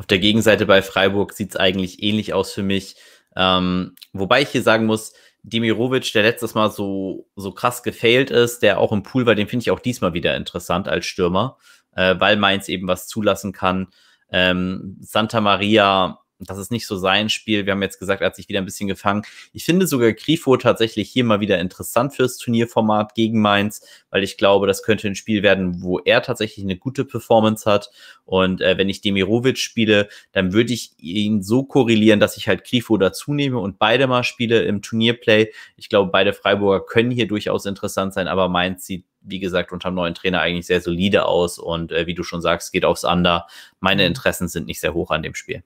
Auf 0.00 0.06
der 0.06 0.18
Gegenseite 0.18 0.64
bei 0.64 0.80
Freiburg 0.80 1.34
sieht 1.34 1.50
es 1.50 1.56
eigentlich 1.56 2.02
ähnlich 2.02 2.32
aus 2.32 2.52
für 2.54 2.62
mich. 2.62 2.96
Ähm, 3.36 3.94
wobei 4.14 4.40
ich 4.40 4.48
hier 4.48 4.62
sagen 4.62 4.86
muss, 4.86 5.12
Demirovic, 5.42 6.10
der 6.14 6.22
letztes 6.22 6.54
Mal 6.54 6.70
so, 6.70 7.28
so 7.36 7.52
krass 7.52 7.82
gefailt 7.82 8.30
ist, 8.30 8.60
der 8.60 8.78
auch 8.80 8.92
im 8.92 9.02
Pool 9.02 9.26
war, 9.26 9.34
den 9.34 9.46
finde 9.46 9.64
ich 9.64 9.70
auch 9.70 9.78
diesmal 9.78 10.14
wieder 10.14 10.36
interessant 10.38 10.88
als 10.88 11.04
Stürmer. 11.04 11.58
äh, 11.94 12.14
weil 12.18 12.36
Mainz 12.38 12.68
eben 12.70 12.88
was 12.88 13.08
zulassen 13.08 13.52
kann. 13.52 13.88
Ähm, 14.32 14.96
Santa 15.00 15.42
Maria 15.42 16.19
das 16.48 16.58
ist 16.58 16.70
nicht 16.70 16.86
so 16.86 16.96
sein 16.96 17.28
Spiel. 17.28 17.66
Wir 17.66 17.72
haben 17.72 17.82
jetzt 17.82 17.98
gesagt, 17.98 18.22
er 18.22 18.26
hat 18.26 18.36
sich 18.36 18.48
wieder 18.48 18.60
ein 18.60 18.64
bisschen 18.64 18.88
gefangen. 18.88 19.22
Ich 19.52 19.64
finde 19.64 19.86
sogar 19.86 20.12
Grifo 20.12 20.56
tatsächlich 20.56 21.10
hier 21.10 21.24
mal 21.24 21.40
wieder 21.40 21.58
interessant 21.58 22.14
fürs 22.14 22.38
Turnierformat 22.38 23.14
gegen 23.14 23.40
Mainz, 23.40 23.82
weil 24.10 24.22
ich 24.22 24.38
glaube, 24.38 24.66
das 24.66 24.82
könnte 24.82 25.08
ein 25.08 25.14
Spiel 25.14 25.42
werden, 25.42 25.82
wo 25.82 25.98
er 25.98 26.22
tatsächlich 26.22 26.64
eine 26.64 26.76
gute 26.76 27.04
Performance 27.04 27.70
hat. 27.70 27.90
Und 28.24 28.60
äh, 28.60 28.78
wenn 28.78 28.88
ich 28.88 29.00
Demirovic 29.00 29.58
spiele, 29.58 30.08
dann 30.32 30.52
würde 30.52 30.72
ich 30.72 30.92
ihn 30.98 31.42
so 31.42 31.64
korrelieren, 31.64 32.20
dass 32.20 32.36
ich 32.36 32.48
halt 32.48 32.64
Grifo 32.64 32.96
dazu 32.96 33.34
nehme 33.34 33.58
und 33.58 33.78
beide 33.78 34.06
mal 34.06 34.24
spiele 34.24 34.62
im 34.62 34.82
Turnierplay. 34.82 35.52
Ich 35.76 35.88
glaube, 35.88 36.10
beide 36.10 36.32
Freiburger 36.32 36.84
können 36.84 37.10
hier 37.10 37.28
durchaus 37.28 37.66
interessant 37.66 38.14
sein, 38.14 38.28
aber 38.28 38.48
Mainz 38.48 38.86
sieht 38.86 39.04
wie 39.22 39.38
gesagt, 39.38 39.72
unter 39.72 39.90
dem 39.90 39.96
neuen 39.96 40.14
Trainer 40.14 40.40
eigentlich 40.40 40.66
sehr 40.66 40.80
solide 40.80 41.26
aus 41.26 41.58
und 41.58 41.92
äh, 41.92 42.06
wie 42.06 42.14
du 42.14 42.22
schon 42.22 42.40
sagst, 42.40 42.72
geht 42.72 42.84
aufs 42.84 43.04
Under. 43.04 43.46
Meine. 43.80 44.06
Interessen 44.06 44.48
sind 44.48 44.66
nicht 44.66 44.80
sehr 44.80 44.94
hoch 44.94 45.10
an 45.10 45.22
dem 45.22 45.34
Spiel. 45.34 45.62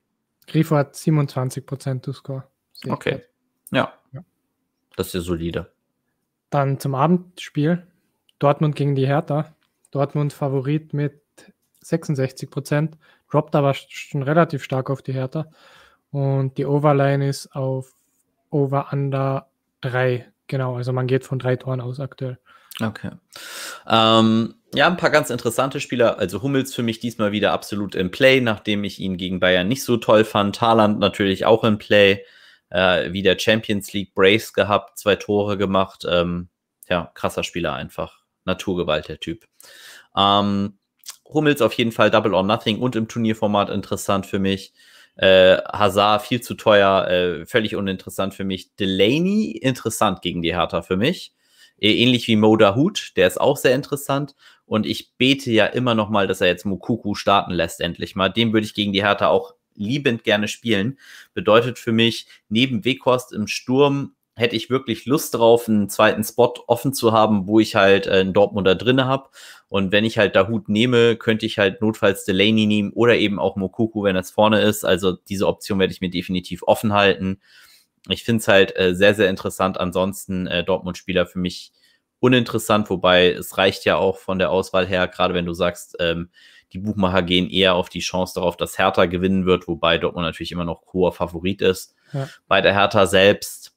Grifo 0.47 0.77
hat 0.77 0.95
27% 0.95 2.03
to 2.03 2.13
score. 2.13 2.45
Okay. 2.89 3.23
Ja. 3.71 3.93
ja. 4.13 4.25
Das 4.97 5.09
ist 5.09 5.15
ja 5.15 5.21
solide. 5.21 5.73
Dann 6.51 6.79
zum 6.79 6.95
Abendspiel. 6.95 7.87
Dortmund 8.39 8.77
gegen 8.77 8.95
die 8.95 9.07
Hertha. 9.07 9.55
Dortmund 9.91 10.33
Favorit 10.33 10.93
mit 10.93 11.21
66%. 11.83 12.93
Droppt 13.31 13.55
aber 13.55 13.75
schon 13.75 14.23
relativ 14.23 14.63
stark 14.63 14.91
auf 14.91 15.03
die 15.03 15.13
Hertha. 15.13 15.51
Und 16.11 16.59
die 16.59 16.67
Overline 16.67 17.27
ist 17.29 17.55
auf 17.55 17.93
Over 18.51 18.93
Under 18.93 19.49
3. 19.81 20.31
Genau, 20.47 20.77
also 20.77 20.93
man 20.93 21.07
geht 21.07 21.25
von 21.25 21.39
drei 21.39 21.57
Toren 21.57 21.81
aus 21.81 21.99
aktuell. 21.99 22.39
Okay. 22.81 23.11
Ähm, 23.89 24.55
ja, 24.75 24.89
ein 24.89 24.97
paar 24.97 25.11
ganz 25.11 25.31
interessante 25.31 25.81
Spieler. 25.81 26.19
Also 26.19 26.43
Hummels 26.43 26.75
für 26.75 26.83
mich 26.83 26.99
diesmal 26.99 27.33
wieder 27.33 27.53
absolut 27.53 27.95
in 27.95 28.11
Play, 28.11 28.41
nachdem 28.41 28.83
ich 28.85 28.99
ihn 28.99 29.17
gegen 29.17 29.41
Bayern 29.41 29.69
nicht 29.69 29.85
so 29.85 29.97
toll 29.97 30.25
fand. 30.25 30.61
Haaland 30.61 30.99
natürlich 30.99 31.47
auch 31.47 31.63
in 31.65 31.79
Play. 31.79 32.25
Äh, 32.71 33.13
wieder 33.13 33.39
Champions 33.39 33.93
League 33.93 34.15
Brace 34.15 34.53
gehabt, 34.53 34.99
zwei 34.99 35.15
Tore 35.15 35.57
gemacht. 35.57 36.05
Ähm, 36.09 36.49
ja, 36.89 37.13
krasser 37.15 37.45
Spieler 37.45 37.75
einfach. 37.75 38.25
Naturgewalt, 38.45 39.09
der 39.09 39.21
Typ. 39.21 39.45
Ähm, 40.17 40.79
Hummels 41.25 41.63
auf 41.63 41.73
jeden 41.75 41.93
Fall 41.93 42.11
Double 42.11 42.35
or 42.35 42.43
Nothing 42.43 42.81
und 42.81 42.97
im 42.97 43.09
Turnierformat 43.09 43.71
interessant 43.71 44.27
für 44.27 44.39
mich. 44.41 44.73
Äh, 45.17 45.59
Hazard 45.73 46.23
viel 46.23 46.41
zu 46.41 46.55
teuer, 46.55 47.07
äh, 47.07 47.47
völlig 47.47 47.77
uninteressant 47.77 48.35
für 48.35 48.45
mich. 48.45 48.75
Delaney 48.75 49.53
interessant 49.53 50.23
gegen 50.23 50.43
die 50.43 50.55
Hertha 50.55 50.83
für 50.83 50.97
mich. 50.97 51.33
Äh, 51.79 51.93
ähnlich 51.93 52.29
wie 52.29 52.37
Moda 52.37 52.75
Hut, 52.75 53.13
der 53.17 53.27
ist 53.27 53.41
auch 53.41 53.57
sehr 53.57 53.75
interessant. 53.75 54.35
Und 54.67 54.87
ich 54.87 55.13
bete 55.19 55.51
ja 55.51 55.67
immer 55.67 55.95
noch 55.95 56.09
mal, 56.09 56.27
dass 56.27 56.41
er 56.41 56.47
jetzt 56.49 56.65
Mukuku 56.65 57.15
starten 57.15 57.53
lässt, 57.53 57.81
endlich 57.81 58.17
mal. 58.17 58.29
Dem 58.29 58.53
würde 58.53 58.67
ich 58.67 58.75
gegen 58.75 58.93
die 58.93 59.05
Hertha 59.05 59.29
auch 59.29 59.55
liebend 59.75 60.25
gerne 60.25 60.49
spielen. 60.49 60.99
Bedeutet 61.35 61.79
für 61.79 61.93
mich, 61.93 62.27
neben 62.49 62.85
Weghorst 62.85 63.33
im 63.33 63.47
Sturm 63.47 64.15
hätte 64.37 64.57
ich 64.57 64.71
wirklich 64.71 65.07
Lust 65.07 65.35
drauf, 65.35 65.69
einen 65.69 65.89
zweiten 65.89 66.25
Spot 66.25 66.55
offen 66.67 66.93
zu 66.93 67.13
haben, 67.13 67.47
wo 67.47 67.61
ich 67.61 67.77
halt 67.77 68.07
äh, 68.07 68.21
einen 68.21 68.33
Dortmunder 68.33 68.75
drinne 68.75 69.07
habe. 69.07 69.29
Und 69.69 69.93
wenn 69.93 70.05
ich 70.05 70.19
halt 70.19 70.37
Dahut 70.37 70.69
nehme, 70.69 71.17
könnte 71.17 71.47
ich 71.47 71.59
halt 71.59 71.81
notfalls 71.81 72.25
Delaney 72.25 72.67
nehmen 72.67 72.93
oder 72.93 73.17
eben 73.17 73.39
auch 73.39 73.57
Mokuku, 73.57 74.03
wenn 74.03 74.15
das 74.15 74.31
vorne 74.31 74.61
ist. 74.61 74.85
Also 74.85 75.13
diese 75.13 75.47
Option 75.47 75.79
werde 75.79 75.93
ich 75.93 76.01
mir 76.01 76.11
definitiv 76.11 76.63
offen 76.67 76.93
halten. 76.93 77.41
Ich 78.09 78.25
finde 78.25 78.41
es 78.41 78.49
halt 78.49 78.77
äh, 78.77 78.95
sehr, 78.95 79.15
sehr 79.15 79.31
interessant. 79.31 79.79
Ansonsten 79.79 80.47
äh, 80.47 80.65
Dortmund-Spieler 80.65 81.27
für 81.27 81.39
mich 81.39 81.73
uninteressant, 82.21 82.89
wobei 82.91 83.33
es 83.33 83.59
reicht 83.59 83.85
ja 83.85 83.97
auch 83.97 84.19
von 84.19 84.39
der 84.39 84.51
Auswahl 84.51 84.87
her, 84.87 85.09
gerade 85.09 85.35
wenn 85.35 85.47
du 85.47 85.53
sagst, 85.53 85.97
ähm, 86.01 86.31
die 86.73 86.79
Buchmacher 86.79 87.23
gehen 87.23 87.49
eher 87.49 87.75
auf 87.75 87.89
die 87.89 88.01
Chance 88.01 88.35
darauf, 88.37 88.57
dass 88.57 88.79
Hertha 88.79 89.07
gewinnen 89.07 89.47
wird, 89.47 89.69
wobei 89.69 89.99
Dortmund 89.99 90.27
natürlich 90.27 90.53
immer 90.53 90.65
noch 90.65 90.83
hoher 90.93 91.13
Favorit 91.13 91.63
ist. 91.63 91.95
Ja. 92.13 92.29
Bei 92.49 92.61
der 92.61 92.75
Hertha 92.75 93.07
selbst 93.07 93.74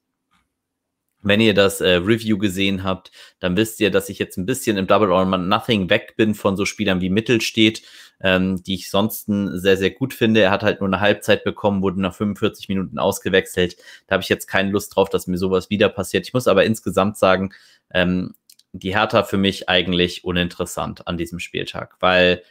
wenn 1.27 1.41
ihr 1.41 1.53
das 1.53 1.81
äh, 1.81 1.93
Review 1.95 2.37
gesehen 2.37 2.83
habt, 2.83 3.11
dann 3.39 3.57
wisst 3.57 3.79
ihr, 3.79 3.91
dass 3.91 4.09
ich 4.09 4.19
jetzt 4.19 4.37
ein 4.37 4.45
bisschen 4.45 4.77
im 4.77 4.87
Double 4.87 5.11
or 5.11 5.25
Nothing 5.25 5.89
weg 5.89 6.15
bin 6.17 6.35
von 6.35 6.57
so 6.57 6.65
Spielern 6.65 7.01
wie 7.01 7.09
Mittelstedt, 7.09 7.81
ähm, 8.21 8.61
die 8.63 8.75
ich 8.75 8.89
sonst 8.89 9.25
sehr, 9.27 9.77
sehr 9.77 9.91
gut 9.91 10.13
finde. 10.13 10.41
Er 10.41 10.51
hat 10.51 10.63
halt 10.63 10.79
nur 10.79 10.89
eine 10.89 10.99
Halbzeit 10.99 11.43
bekommen, 11.43 11.81
wurde 11.81 12.01
nach 12.01 12.15
45 12.15 12.69
Minuten 12.69 12.99
ausgewechselt. 12.99 13.77
Da 14.07 14.13
habe 14.13 14.23
ich 14.23 14.29
jetzt 14.29 14.47
keine 14.47 14.71
Lust 14.71 14.95
drauf, 14.95 15.09
dass 15.09 15.27
mir 15.27 15.37
sowas 15.37 15.69
wieder 15.69 15.89
passiert. 15.89 16.25
Ich 16.25 16.33
muss 16.33 16.47
aber 16.47 16.65
insgesamt 16.65 17.17
sagen, 17.17 17.53
ähm, 17.93 18.33
die 18.73 18.95
Hertha 18.95 19.23
für 19.23 19.37
mich 19.37 19.69
eigentlich 19.69 20.23
uninteressant 20.23 21.07
an 21.07 21.17
diesem 21.17 21.39
Spieltag, 21.39 21.95
weil 21.99 22.43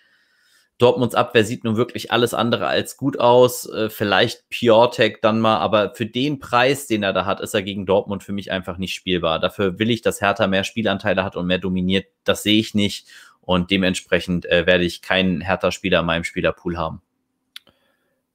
Dortmunds 0.78 1.14
Abwehr 1.14 1.44
sieht 1.44 1.64
nun 1.64 1.76
wirklich 1.76 2.12
alles 2.12 2.34
andere 2.34 2.66
als 2.66 2.98
gut 2.98 3.18
aus. 3.18 3.66
Äh, 3.68 3.88
vielleicht 3.88 4.48
Piotek 4.50 5.22
dann 5.22 5.40
mal, 5.40 5.58
aber 5.58 5.94
für 5.94 6.04
den 6.04 6.38
Preis, 6.38 6.86
den 6.86 7.02
er 7.02 7.14
da 7.14 7.24
hat, 7.24 7.40
ist 7.40 7.54
er 7.54 7.62
gegen 7.62 7.86
Dortmund 7.86 8.22
für 8.22 8.32
mich 8.32 8.52
einfach 8.52 8.76
nicht 8.76 8.94
spielbar. 8.94 9.40
Dafür 9.40 9.78
will 9.78 9.90
ich, 9.90 10.02
dass 10.02 10.20
Hertha 10.20 10.46
mehr 10.46 10.64
Spielanteile 10.64 11.24
hat 11.24 11.36
und 11.36 11.46
mehr 11.46 11.58
dominiert. 11.58 12.06
Das 12.24 12.42
sehe 12.42 12.58
ich 12.58 12.74
nicht. 12.74 13.08
Und 13.40 13.70
dementsprechend 13.70 14.44
äh, 14.46 14.66
werde 14.66 14.84
ich 14.84 15.00
keinen 15.02 15.40
Hertha-Spieler 15.40 16.00
in 16.00 16.06
meinem 16.06 16.24
Spielerpool 16.24 16.76
haben. 16.76 17.00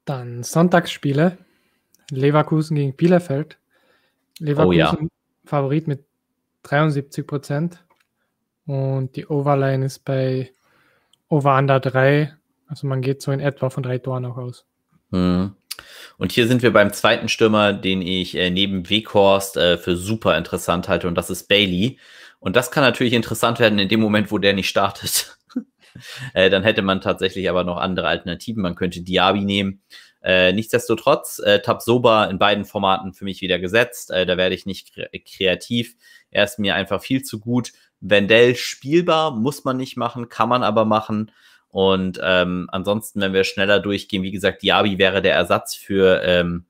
Dann 0.06 0.42
Sonntagsspiele. 0.42 1.38
Leverkusen 2.10 2.76
gegen 2.76 2.96
Bielefeld. 2.96 3.60
Leverkusen 4.40 4.98
oh, 5.00 5.04
ja. 5.04 5.08
Favorit 5.46 5.88
mit 5.88 6.06
73 6.64 7.28
Prozent. 7.28 7.86
Und 8.66 9.16
die 9.16 9.28
Overline 9.28 9.86
ist 9.86 10.06
bei 10.06 10.52
Over 11.32 11.58
Under 11.58 11.80
3. 11.80 12.34
Also 12.68 12.88
man 12.88 13.02
geht 13.02 13.22
so 13.22 13.32
in 13.32 13.40
etwa 13.40 13.70
von 13.70 13.84
drei 13.84 13.98
Toren 13.98 14.26
auch 14.26 14.38
aus. 14.38 14.66
Hm. 15.12 15.56
Und 16.18 16.32
hier 16.32 16.46
sind 16.46 16.62
wir 16.62 16.74
beim 16.74 16.92
zweiten 16.92 17.30
Stürmer, 17.30 17.72
den 17.72 18.02
ich 18.02 18.36
äh, 18.36 18.50
neben 18.50 18.90
Weghorst 18.90 19.56
äh, 19.56 19.78
für 19.78 19.96
super 19.96 20.38
interessant 20.38 20.90
halte, 20.90 21.08
und 21.08 21.16
das 21.16 21.30
ist 21.30 21.48
Bailey. 21.48 21.98
Und 22.40 22.58
das 22.58 22.70
kann 22.70 22.84
natürlich 22.84 23.14
interessant 23.14 23.60
werden 23.60 23.80
in 23.80 23.88
dem 23.88 24.02
Moment, 24.02 24.30
wo 24.32 24.40
der 24.40 24.54
nicht 24.54 24.68
startet. 24.68 25.38
äh, 26.34 26.50
dann 26.50 26.64
hätte 26.64 26.82
man 26.82 27.00
tatsächlich 27.00 27.50
aber 27.50 27.64
noch 27.64 27.78
andere 27.78 28.08
Alternativen. 28.08 28.62
Man 28.62 28.76
könnte 28.76 29.02
Diaby 29.02 29.42
nehmen. 29.42 29.82
Äh, 30.22 30.52
nichtsdestotrotz, 30.52 31.40
äh, 31.40 31.62
Tabsoba 31.62 32.26
in 32.26 32.40
beiden 32.40 32.66
Formaten 32.66 33.14
für 33.14 33.24
mich 33.24 33.42
wieder 33.42 33.58
gesetzt. 33.58 34.12
Äh, 34.12 34.26
da 34.26 34.36
werde 34.36 34.54
ich 34.54 34.66
nicht 34.66 34.94
kre 34.94 35.08
kreativ. 35.20 35.96
Er 36.30 36.44
ist 36.44 36.60
mir 36.60 36.76
einfach 36.76 37.02
viel 37.02 37.24
zu 37.24 37.40
gut. 37.40 37.72
Wendell 38.02 38.56
spielbar, 38.56 39.32
muss 39.32 39.64
man 39.64 39.78
nicht 39.78 39.96
machen, 39.96 40.30
kann 40.30 40.50
man 40.50 40.64
aber 40.64 40.86
machen. 40.86 41.32
Und 41.70 42.20
ähm, 42.22 42.68
ansonsten, 42.72 43.22
wenn 43.22 43.34
wir 43.34 43.46
schneller 43.46 43.80
durchgehen, 43.80 44.24
wie 44.24 44.32
gesagt, 44.32 44.62
Diaby 44.62 44.98
wäre 44.98 45.22
der 45.22 45.36
Ersatz 45.36 45.76
für, 45.76 46.22
ähm, 46.24 46.66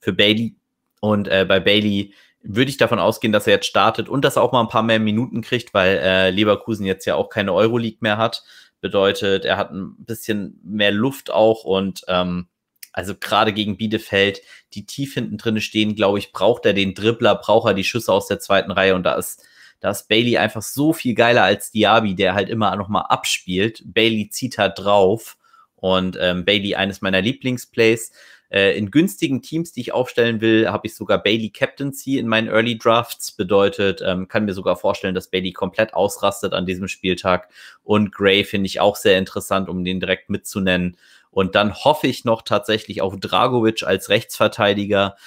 für 0.00 0.12
Bailey. 0.12 0.56
Und 1.00 1.28
äh, 1.28 1.46
bei 1.48 1.60
Bailey 1.60 2.12
würde 2.42 2.70
ich 2.70 2.76
davon 2.76 2.98
ausgehen, 2.98 3.32
dass 3.32 3.46
er 3.46 3.54
jetzt 3.54 3.66
startet 3.66 4.08
und 4.08 4.24
dass 4.24 4.36
er 4.36 4.42
auch 4.42 4.52
mal 4.52 4.60
ein 4.60 4.68
paar 4.68 4.82
mehr 4.82 4.98
Minuten 4.98 5.40
kriegt, 5.40 5.72
weil 5.72 5.96
äh, 5.96 6.30
Leverkusen 6.30 6.84
jetzt 6.84 7.06
ja 7.06 7.14
auch 7.14 7.30
keine 7.30 7.54
Euroleague 7.54 7.98
mehr 8.00 8.18
hat. 8.18 8.44
Bedeutet, 8.82 9.46
er 9.46 9.56
hat 9.56 9.70
ein 9.70 9.96
bisschen 10.04 10.60
mehr 10.62 10.92
Luft 10.92 11.30
auch 11.30 11.64
und 11.64 12.02
ähm, 12.08 12.48
also 12.92 13.14
gerade 13.18 13.52
gegen 13.54 13.78
Bielefeld, 13.78 14.40
die 14.74 14.84
tief 14.84 15.14
hinten 15.14 15.38
drin 15.38 15.60
stehen, 15.60 15.96
glaube 15.96 16.18
ich, 16.18 16.32
braucht 16.32 16.66
er 16.66 16.74
den 16.74 16.94
Dribbler, 16.94 17.34
braucht 17.34 17.66
er 17.66 17.74
die 17.74 17.82
Schüsse 17.82 18.12
aus 18.12 18.28
der 18.28 18.40
zweiten 18.40 18.70
Reihe 18.70 18.94
und 18.94 19.04
da 19.04 19.14
ist 19.14 19.42
da 19.84 19.90
ist 19.90 20.08
Bailey 20.08 20.38
einfach 20.38 20.62
so 20.62 20.94
viel 20.94 21.14
geiler 21.14 21.42
als 21.42 21.70
Diaby, 21.70 22.14
der 22.14 22.34
halt 22.34 22.48
immer 22.48 22.74
noch 22.74 22.88
mal 22.88 23.02
abspielt. 23.02 23.82
Bailey 23.84 24.30
zieht 24.30 24.56
halt 24.56 24.78
drauf 24.78 25.36
und 25.76 26.16
ähm, 26.18 26.46
Bailey 26.46 26.74
eines 26.74 27.02
meiner 27.02 27.20
Lieblingsplays. 27.20 28.10
Äh, 28.48 28.78
in 28.78 28.90
günstigen 28.90 29.42
Teams, 29.42 29.72
die 29.72 29.82
ich 29.82 29.92
aufstellen 29.92 30.40
will, 30.40 30.70
habe 30.70 30.86
ich 30.86 30.94
sogar 30.94 31.22
Bailey 31.22 31.50
Captaincy 31.50 32.16
in 32.16 32.28
meinen 32.28 32.48
Early 32.48 32.78
Drafts. 32.78 33.32
Bedeutet, 33.32 34.00
ähm, 34.02 34.26
kann 34.26 34.46
mir 34.46 34.54
sogar 34.54 34.76
vorstellen, 34.76 35.14
dass 35.14 35.28
Bailey 35.28 35.52
komplett 35.52 35.92
ausrastet 35.92 36.54
an 36.54 36.64
diesem 36.64 36.88
Spieltag. 36.88 37.50
Und 37.82 38.10
Gray 38.10 38.44
finde 38.44 38.68
ich 38.68 38.80
auch 38.80 38.96
sehr 38.96 39.18
interessant, 39.18 39.68
um 39.68 39.84
den 39.84 40.00
direkt 40.00 40.30
mitzunennen. 40.30 40.96
Und 41.30 41.56
dann 41.56 41.74
hoffe 41.74 42.06
ich 42.06 42.24
noch 42.24 42.40
tatsächlich 42.40 43.02
auf 43.02 43.16
Dragovic 43.20 43.82
als 43.82 44.08
Rechtsverteidiger. 44.08 45.18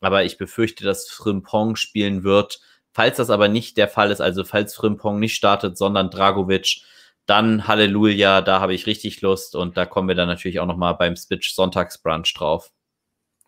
Aber 0.00 0.22
ich 0.22 0.38
befürchte, 0.38 0.84
dass 0.84 1.10
Frimpong 1.10 1.74
spielen 1.74 2.22
wird. 2.22 2.60
Falls 2.94 3.16
das 3.16 3.28
aber 3.28 3.48
nicht 3.48 3.76
der 3.76 3.88
Fall 3.88 4.12
ist, 4.12 4.20
also 4.20 4.44
falls 4.44 4.76
Frimpong 4.76 5.18
nicht 5.18 5.34
startet, 5.34 5.76
sondern 5.76 6.10
Dragovic, 6.10 6.82
dann 7.26 7.66
Halleluja, 7.66 8.40
da 8.40 8.60
habe 8.60 8.72
ich 8.72 8.86
richtig 8.86 9.20
Lust 9.20 9.56
und 9.56 9.76
da 9.76 9.84
kommen 9.84 10.06
wir 10.06 10.14
dann 10.14 10.28
natürlich 10.28 10.60
auch 10.60 10.66
nochmal 10.66 10.94
beim 10.94 11.16
Spitch 11.16 11.54
Sonntagsbrunch 11.54 12.32
drauf. 12.34 12.70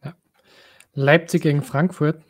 Ja. 0.02 0.16
Leipzig 0.94 1.44
gegen 1.44 1.62
Frankfurt. 1.62 2.20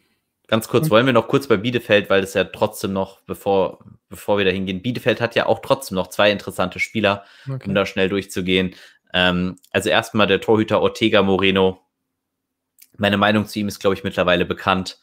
Ganz 0.46 0.68
kurz, 0.68 0.90
wollen 0.90 1.06
wir 1.06 1.14
noch 1.14 1.26
kurz 1.26 1.46
bei 1.46 1.56
Bielefeld, 1.56 2.10
weil 2.10 2.22
es 2.22 2.34
ja 2.34 2.44
trotzdem 2.44 2.92
noch, 2.92 3.22
bevor, 3.22 3.78
bevor 4.10 4.36
wir 4.36 4.44
da 4.44 4.50
hingehen, 4.50 4.82
Bielefeld 4.82 5.22
hat 5.22 5.34
ja 5.34 5.46
auch 5.46 5.60
trotzdem 5.60 5.94
noch 5.94 6.08
zwei 6.08 6.30
interessante 6.30 6.80
Spieler, 6.80 7.24
okay. 7.48 7.66
um 7.66 7.74
da 7.74 7.86
schnell 7.86 8.10
durchzugehen. 8.10 8.74
Ähm, 9.14 9.56
also 9.70 9.88
erstmal 9.88 10.26
der 10.26 10.42
Torhüter 10.42 10.82
Ortega 10.82 11.22
Moreno. 11.22 11.80
Meine 12.98 13.16
Meinung 13.16 13.46
zu 13.46 13.58
ihm 13.58 13.68
ist, 13.68 13.78
glaube 13.78 13.94
ich, 13.94 14.04
mittlerweile 14.04 14.44
bekannt. 14.44 14.98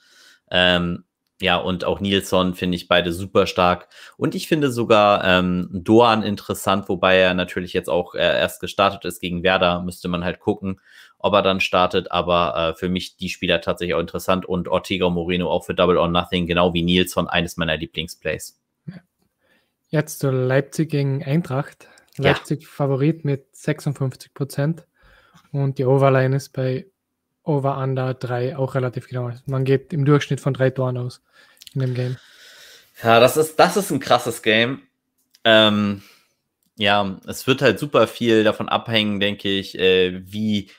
Ähm, 0.52 1.06
ja, 1.44 1.58
und 1.58 1.84
auch 1.84 2.00
Nilsson 2.00 2.54
finde 2.54 2.78
ich 2.78 2.88
beide 2.88 3.12
super 3.12 3.48
stark. 3.48 3.90
Und 4.16 4.34
ich 4.34 4.48
finde 4.48 4.72
sogar 4.72 5.26
ähm, 5.26 5.68
Doan 5.74 6.24
interessant, 6.24 6.88
wobei 6.88 7.18
er 7.18 7.34
natürlich 7.34 7.74
jetzt 7.74 7.90
auch 7.90 8.16
äh, 8.16 8.20
erst 8.20 8.62
gestartet 8.62 9.04
ist 9.04 9.20
gegen 9.20 9.44
Werder. 9.44 9.82
Müsste 9.82 10.08
man 10.08 10.24
halt 10.24 10.40
gucken, 10.40 10.80
ob 11.20 11.34
er 11.34 11.42
dann 11.42 11.60
startet. 11.60 12.14
Aber 12.14 12.56
äh, 12.56 12.76
für 12.80 12.88
mich 12.88 13.18
die 13.18 13.28
Spieler 13.28 13.60
tatsächlich 13.60 13.94
auch 13.94 14.00
interessant. 14.00 14.46
Und 14.46 14.70
Ortega 14.70 15.10
Moreno 15.10 15.52
auch 15.52 15.66
für 15.66 15.76
Double 15.76 15.98
or 15.98 16.08
Nothing, 16.08 16.48
genau 16.48 16.74
wie 16.74 16.82
Nilsson, 16.82 17.28
eines 17.28 17.58
meiner 17.58 17.76
Lieblingsplays. 17.76 18.62
Jetzt 19.90 20.20
zu 20.20 20.32
Leipzig 20.32 20.92
gegen 20.92 21.26
Eintracht. 21.26 21.90
Leipzig 22.16 22.62
ja. 22.62 22.68
Favorit 22.70 23.26
mit 23.26 23.54
56 23.54 24.34
Prozent. 24.34 24.86
Und 25.52 25.78
die 25.78 25.84
Overline 25.84 26.38
ist 26.38 26.54
bei 26.54 26.86
Over-Under 27.44 28.14
3 28.14 28.58
auch 28.58 28.76
relativ 28.76 29.08
genau. 29.08 29.32
Man 29.46 29.66
geht 29.66 29.94
im 29.94 30.06
Durchschnitt 30.06 30.40
von 30.40 30.54
drei 30.54 30.70
Toren 30.70 30.98
aus 30.98 31.22
in 31.74 31.82
dem 31.82 31.94
Game. 31.94 32.18
Ja, 33.04 33.20
das 33.20 33.38
ist, 33.38 33.60
das 33.60 33.78
ist 33.78 33.92
ein 33.92 34.00
krasses 34.00 34.42
Game. 34.42 34.84
Ähm, 35.44 36.04
ja, 36.78 37.20
es 37.28 37.46
wird 37.48 37.62
halt 37.62 37.80
super 37.80 38.08
viel 38.08 38.44
davon 38.44 38.70
abhängen, 38.70 39.20
denke 39.20 39.50
ich, 39.50 39.78
äh, 39.78 40.22
wie, 40.26 40.72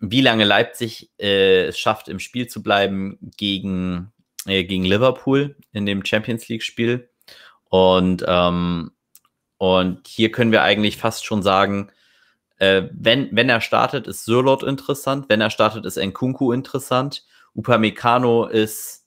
wie 0.00 0.20
lange 0.20 0.44
Leipzig 0.44 1.10
äh, 1.18 1.66
es 1.66 1.78
schafft, 1.78 2.08
im 2.08 2.18
Spiel 2.18 2.46
zu 2.48 2.62
bleiben 2.62 3.18
gegen, 3.36 4.12
äh, 4.46 4.64
gegen 4.64 4.84
Liverpool 4.84 5.56
in 5.72 5.86
dem 5.86 6.04
Champions 6.04 6.48
League-Spiel. 6.48 7.08
Und, 7.68 8.24
ähm, 8.26 8.92
und 9.58 10.06
hier 10.06 10.32
können 10.32 10.52
wir 10.52 10.62
eigentlich 10.62 10.96
fast 10.96 11.24
schon 11.24 11.42
sagen, 11.42 11.90
äh, 12.58 12.84
wenn, 12.92 13.28
wenn 13.32 13.48
er 13.48 13.60
startet, 13.60 14.06
ist 14.06 14.24
Sörlot 14.24 14.62
interessant. 14.62 15.26
Wenn 15.28 15.40
er 15.40 15.50
startet, 15.50 15.84
ist 15.84 15.98
Nkunku 15.98 16.52
interessant. 16.52 17.24
Upamecano 17.54 18.46
ist 18.46 19.06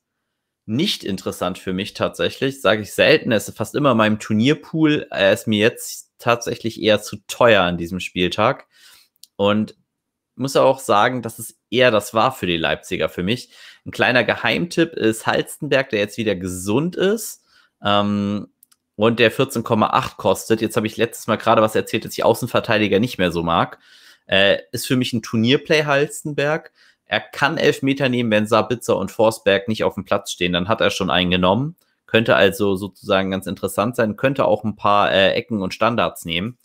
nicht 0.66 1.04
interessant 1.04 1.58
für 1.58 1.74
mich 1.74 1.94
tatsächlich. 1.94 2.62
Sage 2.62 2.84
ich 2.84 2.94
selten. 2.94 3.32
Er 3.32 3.38
ist 3.38 3.56
fast 3.58 3.76
immer 3.76 3.92
in 3.92 3.98
meinem 3.98 4.20
Turnierpool. 4.20 5.08
Er 5.10 5.34
ist 5.34 5.48
mir 5.48 5.60
jetzt 5.60 6.12
tatsächlich 6.20 6.82
eher 6.82 7.02
zu 7.02 7.18
teuer 7.28 7.64
an 7.64 7.78
diesem 7.78 8.00
Spieltag. 8.00 8.68
Und 9.36 9.76
muss 10.36 10.56
auch 10.56 10.80
sagen, 10.80 11.22
dass 11.22 11.40
es 11.40 11.60
eher 11.70 11.92
das 11.92 12.14
war 12.14 12.32
für 12.32 12.48
die 12.48 12.58
Leipziger 12.58 13.10
für 13.10 13.24
mich. 13.24 13.52
Ein 13.86 13.92
kleiner 13.92 14.24
Geheimtipp 14.24 14.94
ist 14.94 15.28
Halstenberg, 15.28 15.90
der 15.90 16.00
jetzt 16.00 16.18
wieder 16.18 16.36
gesund 16.36 16.96
ist. 16.96 17.44
Ähm, 17.84 18.48
und 19.06 19.18
der 19.20 19.32
14,8 19.32 20.18
kostet. 20.18 20.60
Jetzt 20.60 20.76
habe 20.76 20.86
ich 20.86 20.98
letztes 20.98 21.28
Mal 21.28 21.38
gerade 21.38 21.62
was 21.62 21.74
erzählt, 21.74 22.04
dass 22.04 22.18
ich 22.18 22.26
Außenverteidiger 22.26 23.00
nicht 23.00 23.18
mehr 23.18 23.32
so 23.32 23.44
mag. 23.44 23.80
Äh, 24.26 24.58
ist 24.74 24.88
für 24.88 24.98
mich 24.98 25.14
ein 25.14 25.22
Turnierplay 25.22 25.86
Halstenberg. 25.86 26.74
Er 27.06 27.22
kann 27.22 27.58
Elfmeter 27.58 28.10
nehmen, 28.10 28.30
wenn 28.30 28.46
Sabitzer 28.46 28.98
und 28.98 29.10
Forsberg 29.10 29.70
nicht 29.70 29.86
auf 29.86 29.94
dem 29.94 30.04
Platz 30.04 30.32
stehen. 30.32 30.52
Dann 30.52 30.68
hat 30.68 30.82
er 30.82 30.90
schon 30.90 31.10
einen 31.10 31.32
genommen. 31.32 31.78
Könnte 32.08 32.36
also 32.36 32.76
sozusagen 32.76 33.32
ganz 33.32 33.48
interessant 33.48 33.96
sein. 33.96 34.18
Könnte 34.18 34.44
auch 34.44 34.66
ein 34.66 34.76
paar 34.76 35.14
äh, 35.14 35.32
Ecken 35.32 35.62
und 35.62 35.74
Standards 35.74 36.26
nehmen. 36.26 36.58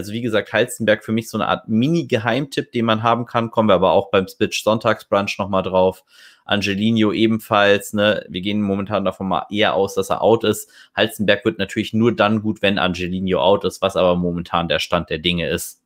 Also 0.00 0.14
wie 0.14 0.22
gesagt, 0.22 0.54
Halstenberg 0.54 1.04
für 1.04 1.12
mich 1.12 1.28
so 1.28 1.36
eine 1.36 1.46
Art 1.46 1.68
Mini-Geheimtipp, 1.68 2.72
den 2.72 2.86
man 2.86 3.02
haben 3.02 3.26
kann. 3.26 3.50
Kommen 3.50 3.68
wir 3.68 3.74
aber 3.74 3.92
auch 3.92 4.10
beim 4.10 4.26
Spitch 4.26 4.64
Sonntagsbrunch 4.64 5.36
nochmal 5.38 5.62
drauf. 5.62 6.04
Angelino 6.46 7.12
ebenfalls. 7.12 7.92
Ne? 7.92 8.24
Wir 8.30 8.40
gehen 8.40 8.62
momentan 8.62 9.04
davon 9.04 9.28
mal 9.28 9.44
eher 9.50 9.74
aus, 9.74 9.94
dass 9.94 10.08
er 10.08 10.22
out 10.22 10.44
ist. 10.44 10.70
Halzenberg 10.96 11.44
wird 11.44 11.58
natürlich 11.58 11.92
nur 11.92 12.16
dann 12.16 12.40
gut, 12.40 12.62
wenn 12.62 12.78
Angelino 12.78 13.40
out 13.40 13.66
ist, 13.66 13.82
was 13.82 13.94
aber 13.94 14.16
momentan 14.16 14.68
der 14.68 14.78
Stand 14.78 15.10
der 15.10 15.18
Dinge 15.18 15.50
ist. 15.50 15.82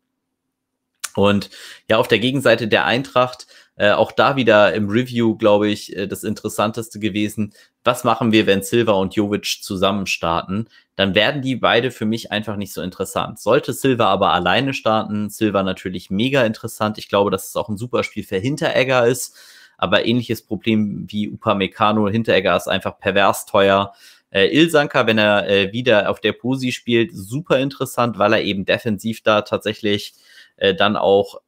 Und 1.17 1.51
ja, 1.91 1.99
auf 1.99 2.07
der 2.07 2.21
Gegenseite 2.21 2.69
der 2.69 2.85
Eintracht, 2.85 3.49
äh, 3.75 3.91
auch 3.91 4.13
da 4.13 4.37
wieder 4.37 4.75
im 4.75 4.89
Review, 4.89 5.37
glaube 5.37 5.69
ich, 5.69 5.97
äh, 5.97 6.07
das 6.07 6.23
Interessanteste 6.23 7.01
gewesen. 7.01 7.53
Was 7.85 8.03
machen 8.03 8.33
wir, 8.33 8.47
wenn 8.47 8.63
Silva 8.63 8.93
und 8.93 9.15
Jovic 9.15 9.59
zusammen 9.63 10.07
starten? 10.07 10.67
Dann 10.97 11.15
werden 11.15 11.43
die 11.43 11.57
beide 11.57 11.91
für 11.91 12.07
mich 12.07 12.33
einfach 12.33 12.57
nicht 12.57 12.73
so 12.73 12.81
interessant. 12.83 13.39
Sollte 13.39 13.73
Silva 13.73 14.07
aber 14.07 14.33
alleine 14.33 14.75
starten, 14.75 15.29
Silva 15.29 15.63
natürlich 15.63 16.11
mega 16.11 16.45
interessant. 16.45 16.99
Ich 16.99 17.09
glaube, 17.09 17.31
dass 17.31 17.49
es 17.49 17.57
auch 17.57 17.69
ein 17.69 17.77
super 17.77 18.03
Spiel 18.03 18.25
für 18.25 18.39
Hinteregger 18.39 19.07
ist 19.07 19.37
aber 19.77 20.07
ähnliches 20.07 20.43
Problem 20.43 21.07
wie 21.09 21.29
Upamecano, 21.29 22.09
Hinteregger 22.09 22.57
ist 22.57 22.69
einfach 22.69 22.99
pervers 22.99 23.47
teuer. 23.47 23.93
Äh, 24.31 24.47
Ilsanka, 24.57 25.07
wenn 25.07 25.19
er 25.19 25.49
äh, 25.49 25.73
wieder 25.73 26.11
auf 26.11 26.21
der 26.21 26.33
Posi 26.33 26.73
spielt, 26.73 27.11
super 27.13 27.59
interessant, 27.59 28.19
weil 28.19 28.33
er 28.33 28.43
eben 28.43 28.65
defensiv 28.65 29.23
da 29.23 29.43
tatsächlich 29.43 30.15
äh, 30.57 30.75
dann 30.75 30.97
auch 30.97 31.41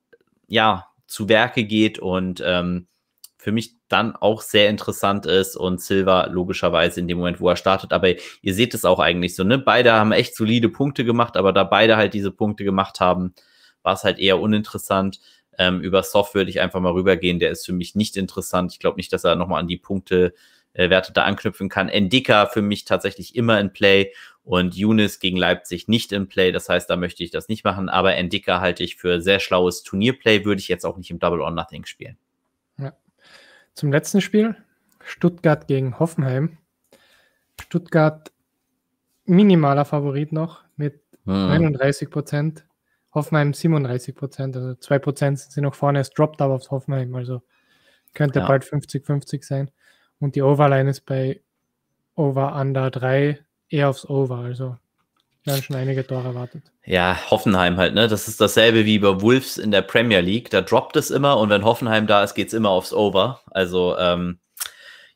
ja 0.48 0.86
zu 1.06 1.28
Werke 1.28 1.64
geht 1.64 1.98
und 1.98 2.42
ähm, 2.44 2.86
für 3.46 3.52
mich 3.52 3.76
dann 3.86 4.16
auch 4.16 4.40
sehr 4.42 4.68
interessant 4.68 5.24
ist 5.24 5.54
und 5.54 5.80
Silva 5.80 6.26
logischerweise 6.26 6.98
in 6.98 7.06
dem 7.06 7.18
Moment, 7.18 7.38
wo 7.38 7.48
er 7.48 7.54
startet. 7.54 7.92
Aber 7.92 8.08
ihr 8.42 8.54
seht 8.54 8.74
es 8.74 8.84
auch 8.84 8.98
eigentlich 8.98 9.36
so, 9.36 9.44
ne? 9.44 9.56
Beide 9.56 9.92
haben 9.92 10.10
echt 10.10 10.34
solide 10.34 10.68
Punkte 10.68 11.04
gemacht, 11.04 11.36
aber 11.36 11.52
da 11.52 11.62
beide 11.62 11.96
halt 11.96 12.12
diese 12.12 12.32
Punkte 12.32 12.64
gemacht 12.64 12.98
haben, 12.98 13.36
war 13.84 13.94
es 13.94 14.02
halt 14.02 14.18
eher 14.18 14.40
uninteressant. 14.40 15.20
Ähm, 15.58 15.80
über 15.80 16.02
Soft 16.02 16.34
würde 16.34 16.50
ich 16.50 16.60
einfach 16.60 16.80
mal 16.80 16.90
rübergehen. 16.90 17.38
Der 17.38 17.52
ist 17.52 17.64
für 17.64 17.72
mich 17.72 17.94
nicht 17.94 18.16
interessant. 18.16 18.72
Ich 18.72 18.80
glaube 18.80 18.96
nicht, 18.96 19.12
dass 19.12 19.22
er 19.22 19.36
nochmal 19.36 19.60
an 19.60 19.68
die 19.68 19.76
Punkte 19.76 20.34
äh, 20.72 20.90
Werte 20.90 21.12
da 21.12 21.22
anknüpfen 21.22 21.68
kann. 21.68 21.88
Endika 21.88 22.46
für 22.46 22.62
mich 22.62 22.84
tatsächlich 22.84 23.36
immer 23.36 23.60
in 23.60 23.72
Play 23.72 24.12
und 24.42 24.74
Younes 24.74 25.20
gegen 25.20 25.36
Leipzig 25.36 25.86
nicht 25.86 26.10
in 26.10 26.26
Play. 26.26 26.50
Das 26.50 26.68
heißt, 26.68 26.90
da 26.90 26.96
möchte 26.96 27.22
ich 27.22 27.30
das 27.30 27.46
nicht 27.46 27.62
machen. 27.62 27.88
Aber 27.90 28.16
Endika 28.16 28.60
halte 28.60 28.82
ich 28.82 28.96
für 28.96 29.20
sehr 29.20 29.38
schlaues 29.38 29.84
Turnierplay. 29.84 30.44
Würde 30.44 30.60
ich 30.60 30.66
jetzt 30.66 30.84
auch 30.84 30.96
nicht 30.96 31.12
im 31.12 31.20
Double 31.20 31.42
or 31.42 31.52
Nothing 31.52 31.84
spielen. 31.84 32.18
Zum 33.76 33.92
letzten 33.92 34.22
Spiel. 34.22 34.56
Stuttgart 35.04 35.68
gegen 35.68 35.98
Hoffenheim. 35.98 36.56
Stuttgart 37.60 38.32
minimaler 39.26 39.84
Favorit 39.84 40.32
noch 40.32 40.64
mit 40.76 41.02
hm. 41.26 41.50
31 41.50 42.08
Prozent. 42.08 42.66
Hoffenheim 43.14 43.52
37 43.52 44.14
Prozent, 44.14 44.56
also 44.56 44.74
2 44.74 44.98
Prozent 44.98 45.38
sind 45.38 45.64
noch 45.64 45.74
vorne. 45.74 46.00
Es 46.00 46.08
droppt 46.08 46.40
aber 46.40 46.54
aufs 46.54 46.70
Hoffenheim, 46.70 47.14
also 47.14 47.42
könnte 48.14 48.40
ja. 48.40 48.46
bald 48.46 48.64
50-50 48.64 49.44
sein. 49.44 49.70
Und 50.20 50.36
die 50.36 50.42
Overline 50.42 50.88
ist 50.88 51.02
bei 51.02 51.42
Over 52.14 52.56
Under 52.56 52.90
3 52.90 53.44
eher 53.68 53.90
aufs 53.90 54.08
Over, 54.08 54.38
also 54.38 54.78
werden 55.46 55.62
schon 55.62 55.76
einige 55.76 56.06
Tore 56.06 56.28
erwartet. 56.28 56.62
Ja, 56.84 57.18
Hoffenheim 57.30 57.76
halt, 57.76 57.94
ne? 57.94 58.08
Das 58.08 58.28
ist 58.28 58.40
dasselbe 58.40 58.84
wie 58.84 58.98
bei 58.98 59.20
Wolves 59.20 59.58
in 59.58 59.70
der 59.70 59.82
Premier 59.82 60.20
League. 60.20 60.50
Da 60.50 60.60
droppt 60.60 60.96
es 60.96 61.10
immer 61.10 61.38
und 61.38 61.50
wenn 61.50 61.64
Hoffenheim 61.64 62.06
da 62.06 62.22
ist, 62.22 62.34
geht 62.34 62.48
es 62.48 62.54
immer 62.54 62.70
aufs 62.70 62.92
Over. 62.92 63.40
Also 63.50 63.96
ähm, 63.98 64.38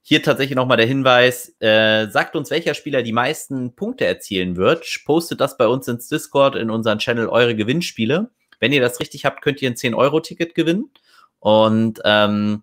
hier 0.03 0.23
tatsächlich 0.23 0.57
nochmal 0.57 0.77
der 0.77 0.87
Hinweis, 0.87 1.55
äh, 1.61 2.09
sagt 2.09 2.35
uns, 2.35 2.51
welcher 2.51 2.75
Spieler 2.75 3.03
die 3.03 3.13
meisten 3.13 3.75
Punkte 3.77 4.07
erzielen 4.07 4.57
wird. 4.57 4.85
Postet 5.05 5.41
das 5.41 5.57
bei 5.57 5.67
uns 5.67 5.87
ins 5.89 6.09
Discord 6.09 6.57
in 6.57 6.71
unseren 6.71 6.99
Channel 6.99 7.29
eure 7.29 7.55
Gewinnspiele. 7.55 8.31
Wenn 8.59 8.73
ihr 8.73 8.81
das 8.81 9.01
richtig 9.01 9.25
habt, 9.25 9.43
könnt 9.43 9.63
ihr 9.63 9.71
ein 9.71 9.77
10-Euro-Ticket 9.77 10.55
gewinnen. 10.55 10.91
Und 11.39 12.01
ähm, 12.05 12.63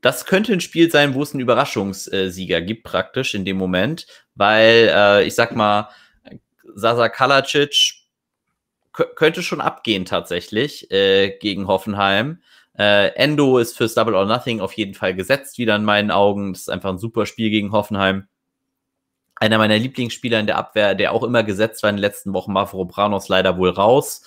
das 0.00 0.26
könnte 0.26 0.52
ein 0.52 0.60
Spiel 0.60 0.90
sein, 0.90 1.14
wo 1.14 1.22
es 1.22 1.32
einen 1.32 1.40
Überraschungssieger 1.40 2.60
gibt, 2.60 2.84
praktisch 2.84 3.34
in 3.34 3.44
dem 3.44 3.56
Moment. 3.56 4.06
Weil, 4.34 4.90
äh, 4.94 5.24
ich 5.24 5.34
sag 5.34 5.54
mal, 5.56 5.88
Sasa 6.74 7.08
Kalacic 7.08 7.94
könnte 8.92 9.42
schon 9.42 9.60
abgehen 9.60 10.04
tatsächlich 10.04 10.90
äh, 10.90 11.38
gegen 11.38 11.66
Hoffenheim. 11.66 12.42
Äh, 12.78 13.08
Endo 13.14 13.58
ist 13.58 13.76
fürs 13.76 13.94
Double 13.94 14.14
or 14.14 14.26
Nothing 14.26 14.60
auf 14.60 14.72
jeden 14.74 14.94
Fall 14.94 15.14
gesetzt, 15.14 15.58
wieder 15.58 15.76
in 15.76 15.84
meinen 15.84 16.10
Augen. 16.10 16.52
Das 16.52 16.62
ist 16.62 16.70
einfach 16.70 16.90
ein 16.90 16.98
super 16.98 17.26
Spiel 17.26 17.50
gegen 17.50 17.72
Hoffenheim. 17.72 18.28
Einer 19.36 19.58
meiner 19.58 19.78
Lieblingsspieler 19.78 20.40
in 20.40 20.46
der 20.46 20.56
Abwehr, 20.56 20.94
der 20.94 21.12
auch 21.12 21.22
immer 21.22 21.42
gesetzt 21.42 21.82
war 21.82 21.90
in 21.90 21.96
den 21.96 22.02
letzten 22.02 22.32
Wochen, 22.32 22.52
Mavropanos 22.52 23.28
leider 23.28 23.56
wohl 23.56 23.70
raus. 23.70 24.22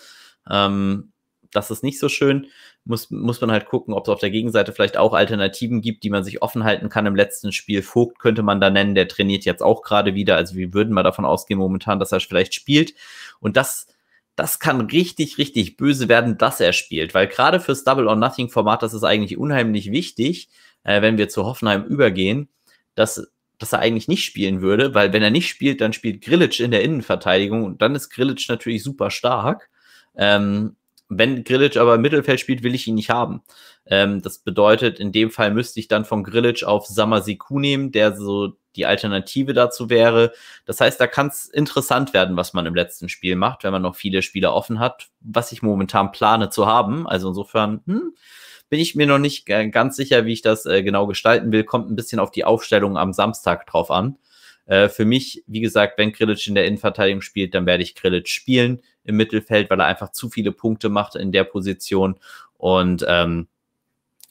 Ähm, 0.49 1.13
das 1.51 1.71
ist 1.71 1.83
nicht 1.83 1.99
so 1.99 2.09
schön. 2.09 2.47
Muss, 2.85 3.09
muss 3.09 3.41
man 3.41 3.51
halt 3.51 3.65
gucken, 3.65 3.95
ob 3.95 4.05
es 4.05 4.09
auf 4.09 4.19
der 4.19 4.29
Gegenseite 4.29 4.71
vielleicht 4.71 4.97
auch 4.97 5.13
Alternativen 5.13 5.81
gibt, 5.81 6.03
die 6.03 6.11
man 6.11 6.23
sich 6.23 6.43
offen 6.43 6.63
halten 6.63 6.87
kann 6.89 7.07
im 7.07 7.15
letzten 7.15 7.51
Spiel. 7.51 7.81
Vogt 7.81 8.19
könnte 8.19 8.43
man 8.43 8.61
da 8.61 8.69
nennen, 8.69 8.93
der 8.93 9.07
trainiert 9.07 9.43
jetzt 9.43 9.63
auch 9.63 9.81
gerade 9.81 10.13
wieder. 10.13 10.35
Also 10.35 10.55
wir 10.55 10.73
würden 10.73 10.93
mal 10.93 11.01
davon 11.01 11.25
ausgehen 11.25 11.59
momentan, 11.59 11.99
dass 11.99 12.11
er 12.11 12.19
vielleicht 12.19 12.53
spielt. 12.53 12.93
Und 13.39 13.57
das 13.57 13.87
das 14.35 14.59
kann 14.59 14.81
richtig, 14.81 15.37
richtig 15.37 15.77
böse 15.77 16.09
werden, 16.09 16.37
dass 16.37 16.59
er 16.59 16.73
spielt, 16.73 17.13
weil 17.13 17.27
gerade 17.27 17.59
fürs 17.59 17.83
Double 17.83 18.07
or 18.07 18.15
Nothing 18.15 18.49
Format, 18.49 18.83
das 18.83 18.93
ist 18.93 19.03
eigentlich 19.03 19.37
unheimlich 19.37 19.91
wichtig, 19.91 20.49
äh, 20.83 21.01
wenn 21.01 21.17
wir 21.17 21.29
zu 21.29 21.45
Hoffenheim 21.45 21.85
übergehen, 21.85 22.49
dass, 22.95 23.27
dass 23.57 23.73
er 23.73 23.79
eigentlich 23.79 24.07
nicht 24.07 24.25
spielen 24.25 24.61
würde, 24.61 24.93
weil 24.93 25.13
wenn 25.13 25.23
er 25.23 25.29
nicht 25.31 25.47
spielt, 25.49 25.81
dann 25.81 25.93
spielt 25.93 26.21
Grillitsch 26.21 26.59
in 26.59 26.71
der 26.71 26.83
Innenverteidigung 26.83 27.63
und 27.63 27.81
dann 27.81 27.95
ist 27.95 28.09
Grillitsch 28.09 28.49
natürlich 28.49 28.83
super 28.83 29.09
stark. 29.09 29.69
Ähm, 30.17 30.75
wenn 31.09 31.43
Grillitsch 31.43 31.77
aber 31.77 31.95
im 31.95 32.01
Mittelfeld 32.01 32.39
spielt, 32.39 32.63
will 32.63 32.75
ich 32.75 32.87
ihn 32.87 32.95
nicht 32.95 33.09
haben. 33.09 33.41
Ähm, 33.85 34.21
das 34.21 34.39
bedeutet, 34.39 34.99
in 34.99 35.11
dem 35.11 35.29
Fall 35.29 35.51
müsste 35.51 35.79
ich 35.79 35.87
dann 35.87 36.05
von 36.05 36.23
Grillitsch 36.23 36.63
auf 36.63 36.87
Samasiku 36.87 37.59
nehmen, 37.59 37.91
der 37.91 38.15
so 38.15 38.53
die 38.75 38.85
Alternative 38.85 39.53
dazu 39.53 39.89
wäre. 39.89 40.33
Das 40.65 40.81
heißt, 40.81 40.99
da 40.99 41.07
kann 41.07 41.27
es 41.27 41.45
interessant 41.45 42.13
werden, 42.13 42.35
was 42.35 42.53
man 42.53 42.65
im 42.65 42.75
letzten 42.75 43.09
Spiel 43.09 43.35
macht, 43.35 43.63
wenn 43.63 43.71
man 43.71 43.81
noch 43.81 43.95
viele 43.95 44.21
Spieler 44.21 44.53
offen 44.53 44.79
hat, 44.79 45.07
was 45.21 45.51
ich 45.51 45.61
momentan 45.61 46.11
plane 46.11 46.49
zu 46.49 46.65
haben. 46.65 47.07
Also 47.07 47.29
insofern, 47.29 47.81
hm, 47.85 48.13
bin 48.69 48.79
ich 48.79 48.95
mir 48.95 49.05
noch 49.05 49.19
nicht 49.19 49.45
ganz 49.45 49.95
sicher, 49.95 50.25
wie 50.25 50.33
ich 50.33 50.41
das 50.41 50.65
äh, 50.65 50.81
genau 50.83 51.05
gestalten 51.05 51.51
will. 51.51 51.63
Kommt 51.63 51.89
ein 51.89 51.95
bisschen 51.95 52.19
auf 52.19 52.31
die 52.31 52.45
Aufstellung 52.45 52.97
am 52.97 53.13
Samstag 53.13 53.67
drauf 53.67 53.91
an. 53.91 54.17
Äh, 54.65 54.89
für 54.89 55.05
mich, 55.05 55.43
wie 55.47 55.61
gesagt, 55.61 55.97
wenn 55.97 56.11
Grilic 56.11 56.47
in 56.47 56.55
der 56.55 56.65
Innenverteidigung 56.65 57.21
spielt, 57.21 57.53
dann 57.53 57.67
werde 57.67 57.83
ich 57.83 57.95
Grilic 57.95 58.27
spielen 58.27 58.81
im 59.05 59.15
Mittelfeld, 59.15 59.69
weil 59.69 59.79
er 59.79 59.85
einfach 59.85 60.11
zu 60.11 60.29
viele 60.29 60.51
Punkte 60.51 60.89
macht 60.89 61.15
in 61.15 61.31
der 61.31 61.43
Position 61.43 62.19
und 62.57 63.05
ähm, 63.07 63.47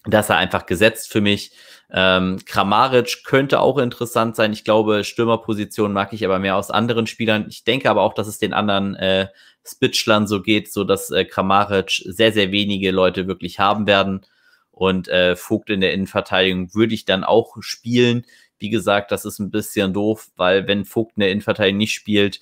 das 0.07 0.29
er 0.29 0.37
einfach 0.37 0.67
gesetzt 0.67 1.11
für 1.11 1.21
mich. 1.21 1.53
Ähm, 1.91 2.39
Kramaric 2.45 3.25
könnte 3.25 3.61
auch 3.61 3.79
interessant 3.79 4.37
sein. 4.37 4.53
Ich 4.53 4.65
glaube, 4.65 5.05
Stürmerposition 5.05 5.93
mag 5.93 6.13
ich 6.13 6.25
aber 6.25 6.39
mehr 6.39 6.57
aus 6.57 6.71
anderen 6.71 7.07
Spielern. 7.07 7.47
Ich 7.49 7.65
denke 7.65 7.89
aber 7.89 8.03
auch, 8.03 8.15
dass 8.15 8.27
es 8.27 8.39
den 8.39 8.53
anderen 8.53 8.95
äh, 8.97 9.29
Spitschlern 9.67 10.27
so 10.27 10.43
geht, 10.43 10.73
so 10.73 10.85
dass 10.85 11.11
äh, 11.11 11.25
Kramaric 11.25 12.03
sehr, 12.05 12.33
sehr 12.33 12.53
wenige 12.53 12.91
Leute 12.91 13.27
wirklich 13.27 13.59
haben 13.61 13.87
werden. 13.87 14.27
Und 14.71 15.09
äh, 15.09 15.37
Vogt 15.37 15.71
in 15.71 15.81
der 15.81 15.93
Innenverteidigung 15.93 16.75
würde 16.75 16.95
ich 16.95 17.05
dann 17.05 17.25
auch 17.25 17.57
spielen. 17.61 18.27
Wie 18.59 18.71
gesagt, 18.71 19.13
das 19.13 19.25
ist 19.25 19.39
ein 19.39 19.51
bisschen 19.51 19.95
doof, 19.95 20.31
weil 20.37 20.67
wenn 20.67 20.85
Vogt 20.85 21.13
in 21.17 21.21
der 21.21 21.31
Innenverteidigung 21.31 21.79
nicht 21.79 21.95
spielt, 21.95 22.41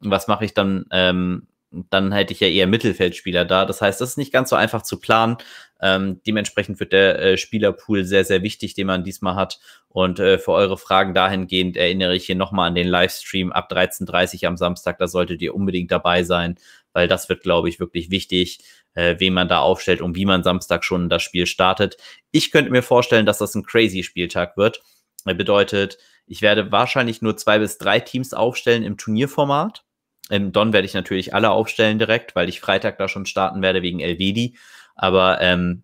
was 0.00 0.28
mache 0.28 0.44
ich 0.44 0.54
dann? 0.54 0.86
Ähm, 0.92 1.46
dann 1.70 2.12
hätte 2.12 2.32
ich 2.32 2.40
ja 2.40 2.48
eher 2.48 2.66
Mittelfeldspieler 2.66 3.44
da. 3.44 3.64
Das 3.64 3.80
heißt, 3.80 4.00
das 4.00 4.10
ist 4.10 4.16
nicht 4.18 4.32
ganz 4.32 4.50
so 4.50 4.56
einfach 4.56 4.82
zu 4.82 4.98
planen. 4.98 5.36
Ähm, 5.80 6.20
dementsprechend 6.26 6.80
wird 6.80 6.92
der 6.92 7.18
äh, 7.20 7.36
Spielerpool 7.36 8.04
sehr, 8.04 8.24
sehr 8.24 8.42
wichtig, 8.42 8.74
den 8.74 8.88
man 8.88 9.04
diesmal 9.04 9.36
hat. 9.36 9.60
Und 9.88 10.18
äh, 10.18 10.38
für 10.38 10.52
eure 10.52 10.76
Fragen 10.76 11.14
dahingehend 11.14 11.76
erinnere 11.76 12.16
ich 12.16 12.26
hier 12.26 12.34
nochmal 12.34 12.68
an 12.68 12.74
den 12.74 12.88
Livestream 12.88 13.52
ab 13.52 13.70
13.30 13.72 14.42
Uhr 14.42 14.48
am 14.48 14.56
Samstag. 14.56 14.98
Da 14.98 15.06
solltet 15.06 15.42
ihr 15.42 15.54
unbedingt 15.54 15.90
dabei 15.92 16.24
sein, 16.24 16.56
weil 16.92 17.08
das 17.08 17.28
wird, 17.28 17.42
glaube 17.42 17.68
ich, 17.68 17.78
wirklich 17.78 18.10
wichtig, 18.10 18.58
äh, 18.94 19.16
wen 19.18 19.32
man 19.32 19.48
da 19.48 19.60
aufstellt 19.60 20.00
und 20.00 20.16
wie 20.16 20.26
man 20.26 20.42
Samstag 20.42 20.84
schon 20.84 21.08
das 21.08 21.22
Spiel 21.22 21.46
startet. 21.46 21.96
Ich 22.32 22.50
könnte 22.50 22.72
mir 22.72 22.82
vorstellen, 22.82 23.26
dass 23.26 23.38
das 23.38 23.54
ein 23.54 23.64
crazy 23.64 24.02
Spieltag 24.02 24.56
wird. 24.56 24.82
Bedeutet, 25.24 25.98
ich 26.26 26.42
werde 26.42 26.72
wahrscheinlich 26.72 27.22
nur 27.22 27.36
zwei 27.36 27.58
bis 27.58 27.76
drei 27.78 28.00
Teams 28.00 28.32
aufstellen 28.32 28.82
im 28.82 28.96
Turnierformat. 28.96 29.84
Im 30.30 30.52
Don 30.52 30.72
werde 30.72 30.86
ich 30.86 30.94
natürlich 30.94 31.34
alle 31.34 31.50
aufstellen 31.50 31.98
direkt, 31.98 32.34
weil 32.34 32.48
ich 32.48 32.60
Freitag 32.60 32.98
da 32.98 33.08
schon 33.08 33.26
starten 33.26 33.62
werde 33.62 33.82
wegen 33.82 34.00
Elvedi. 34.00 34.56
Aber 34.94 35.40
ähm, 35.40 35.82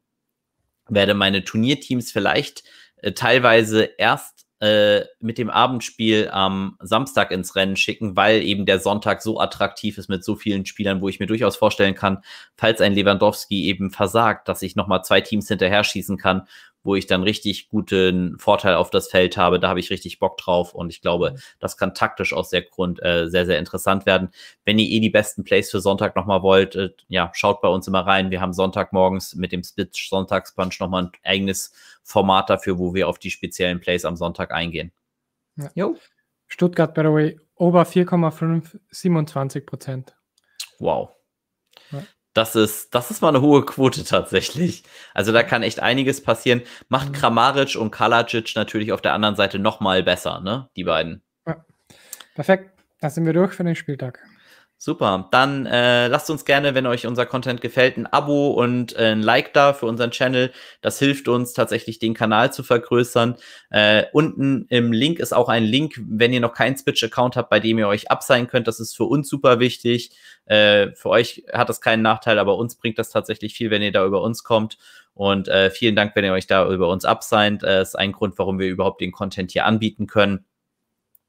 werde 0.88 1.14
meine 1.14 1.44
Turnierteams 1.44 2.12
vielleicht 2.12 2.62
äh, 2.96 3.12
teilweise 3.12 3.82
erst 3.98 4.46
äh, 4.60 5.04
mit 5.20 5.36
dem 5.36 5.50
Abendspiel 5.50 6.30
am 6.32 6.78
Samstag 6.80 7.30
ins 7.30 7.56
Rennen 7.56 7.76
schicken, 7.76 8.16
weil 8.16 8.42
eben 8.42 8.64
der 8.64 8.78
Sonntag 8.78 9.20
so 9.20 9.38
attraktiv 9.38 9.98
ist 9.98 10.08
mit 10.08 10.24
so 10.24 10.34
vielen 10.34 10.64
Spielern, 10.64 11.02
wo 11.02 11.08
ich 11.08 11.20
mir 11.20 11.26
durchaus 11.26 11.56
vorstellen 11.56 11.94
kann, 11.94 12.22
falls 12.56 12.80
ein 12.80 12.94
Lewandowski 12.94 13.66
eben 13.66 13.90
versagt, 13.90 14.48
dass 14.48 14.62
ich 14.62 14.74
nochmal 14.74 15.02
zwei 15.04 15.20
Teams 15.20 15.48
hinterher 15.48 15.84
schießen 15.84 16.16
kann 16.16 16.48
wo 16.86 16.94
ich 16.94 17.06
dann 17.06 17.22
richtig 17.22 17.68
guten 17.68 18.38
Vorteil 18.38 18.74
auf 18.74 18.90
das 18.90 19.08
Feld 19.08 19.36
habe. 19.36 19.60
Da 19.60 19.68
habe 19.68 19.80
ich 19.80 19.90
richtig 19.90 20.18
Bock 20.18 20.38
drauf 20.38 20.74
und 20.74 20.90
ich 20.90 21.02
glaube, 21.02 21.32
mhm. 21.32 21.38
das 21.58 21.76
kann 21.76 21.94
taktisch 21.94 22.32
aus 22.32 22.50
der 22.50 22.62
Grund 22.62 23.02
äh, 23.02 23.28
sehr, 23.28 23.46
sehr 23.46 23.58
interessant 23.58 24.06
werden. 24.06 24.30
Wenn 24.64 24.78
ihr 24.78 24.88
eh 24.88 25.00
die 25.00 25.10
besten 25.10 25.44
Plays 25.44 25.70
für 25.70 25.80
Sonntag 25.80 26.16
nochmal 26.16 26.42
wollt, 26.42 26.74
äh, 26.76 26.90
ja, 27.08 27.30
schaut 27.34 27.60
bei 27.60 27.68
uns 27.68 27.86
immer 27.88 28.06
rein. 28.06 28.30
Wir 28.30 28.40
haben 28.40 28.52
Sonntagmorgens 28.52 29.34
mit 29.34 29.52
dem 29.52 29.62
Split 29.62 29.94
Sonntagspunch 29.94 30.80
nochmal 30.80 31.04
ein 31.04 31.12
eigenes 31.24 31.72
Format 32.02 32.48
dafür, 32.48 32.78
wo 32.78 32.94
wir 32.94 33.08
auf 33.08 33.18
die 33.18 33.30
speziellen 33.30 33.80
Plays 33.80 34.04
am 34.04 34.16
Sonntag 34.16 34.52
eingehen. 34.52 34.92
Ja. 35.56 35.70
Jo. 35.74 35.96
Stuttgart, 36.46 36.94
by 36.94 37.00
the 37.02 37.08
way, 37.08 37.40
ober 37.56 37.82
4,5, 37.82 38.78
27 38.90 39.66
Prozent. 39.66 40.16
Wow. 40.78 41.10
Ja 41.90 42.02
das 42.36 42.54
ist, 42.54 42.94
das 42.94 43.10
ist 43.10 43.22
mal 43.22 43.28
eine 43.28 43.40
hohe 43.40 43.64
Quote 43.64 44.04
tatsächlich. 44.04 44.84
Also 45.14 45.32
da 45.32 45.42
kann 45.42 45.62
echt 45.62 45.80
einiges 45.80 46.22
passieren. 46.22 46.62
Macht. 46.88 47.12
Kramaric 47.12 47.76
und 47.76 47.90
Kalacic 47.90 48.54
natürlich 48.54 48.92
auf 48.92 49.00
der 49.00 49.14
anderen 49.14 49.36
Seite 49.36 49.58
noch 49.58 49.80
mal 49.80 50.02
besser, 50.02 50.40
ne? 50.40 50.68
Die 50.76 50.84
beiden. 50.84 51.22
Ja. 51.46 51.64
Perfekt. 52.34 52.70
Da 53.00 53.10
sind 53.10 53.26
wir 53.26 53.32
durch 53.32 53.54
für 53.54 53.64
den 53.64 53.74
Spieltag. 53.74 54.20
Super. 54.78 55.28
Dann 55.30 55.64
äh, 55.64 56.06
lasst 56.08 56.28
uns 56.28 56.44
gerne, 56.44 56.74
wenn 56.74 56.86
euch 56.86 57.06
unser 57.06 57.24
Content 57.24 57.62
gefällt, 57.62 57.96
ein 57.96 58.06
Abo 58.06 58.50
und 58.50 58.94
äh, 58.94 59.12
ein 59.12 59.22
Like 59.22 59.54
da 59.54 59.72
für 59.72 59.86
unseren 59.86 60.10
Channel. 60.10 60.52
Das 60.82 60.98
hilft 60.98 61.28
uns 61.28 61.54
tatsächlich, 61.54 61.98
den 61.98 62.12
Kanal 62.12 62.52
zu 62.52 62.62
vergrößern. 62.62 63.36
Äh, 63.70 64.04
unten 64.12 64.66
im 64.68 64.92
Link 64.92 65.18
ist 65.18 65.32
auch 65.32 65.48
ein 65.48 65.64
Link, 65.64 65.98
wenn 66.06 66.34
ihr 66.34 66.40
noch 66.40 66.52
keinen 66.52 66.76
Switch-Account 66.76 67.36
habt, 67.36 67.48
bei 67.48 67.58
dem 67.58 67.78
ihr 67.78 67.88
euch 67.88 68.10
abseilen 68.10 68.48
könnt. 68.48 68.68
Das 68.68 68.78
ist 68.78 68.94
für 68.94 69.04
uns 69.04 69.30
super 69.30 69.60
wichtig. 69.60 70.10
Äh, 70.44 70.92
für 70.92 71.08
euch 71.08 71.44
hat 71.54 71.70
das 71.70 71.80
keinen 71.80 72.02
Nachteil, 72.02 72.38
aber 72.38 72.58
uns 72.58 72.76
bringt 72.76 72.98
das 72.98 73.08
tatsächlich 73.08 73.54
viel, 73.54 73.70
wenn 73.70 73.82
ihr 73.82 73.92
da 73.92 74.04
über 74.04 74.20
uns 74.20 74.44
kommt. 74.44 74.76
Und 75.14 75.48
äh, 75.48 75.70
vielen 75.70 75.96
Dank, 75.96 76.14
wenn 76.14 76.24
ihr 76.24 76.32
euch 76.34 76.46
da 76.46 76.70
über 76.70 76.90
uns 76.90 77.06
abseint. 77.06 77.62
Äh, 77.62 77.80
ist 77.80 77.98
ein 77.98 78.12
Grund, 78.12 78.38
warum 78.38 78.58
wir 78.58 78.68
überhaupt 78.68 79.00
den 79.00 79.12
Content 79.12 79.52
hier 79.52 79.64
anbieten 79.64 80.06
können. 80.06 80.44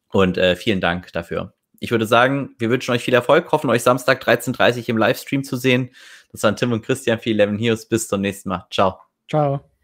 Und 0.10 0.38
äh, 0.38 0.58
vielen 0.58 0.82
Dank 0.82 1.14
dafür 1.14 1.57
ich 1.80 1.92
würde 1.92 2.06
sagen, 2.06 2.56
wir 2.58 2.70
wünschen 2.70 2.92
euch 2.92 3.04
viel 3.04 3.14
Erfolg, 3.14 3.52
hoffen 3.52 3.70
euch 3.70 3.84
Samstag 3.84 4.22
13.30 4.24 4.80
Uhr 4.80 4.90
im 4.90 4.98
Livestream 4.98 5.44
zu 5.44 5.58
sehen. 5.58 5.92
Das 6.32 6.44
waren 6.44 6.56
Tim 6.56 6.72
und 6.72 6.84
Christian 6.84 7.20
für 7.20 7.30
11 7.30 7.60
Heroes. 7.60 7.86
Bis 7.88 8.08
zum 8.08 8.22
nächsten 8.22 8.50
Mal. 8.50 8.66
Ciao. 8.72 9.00
Ciao. 9.30 9.77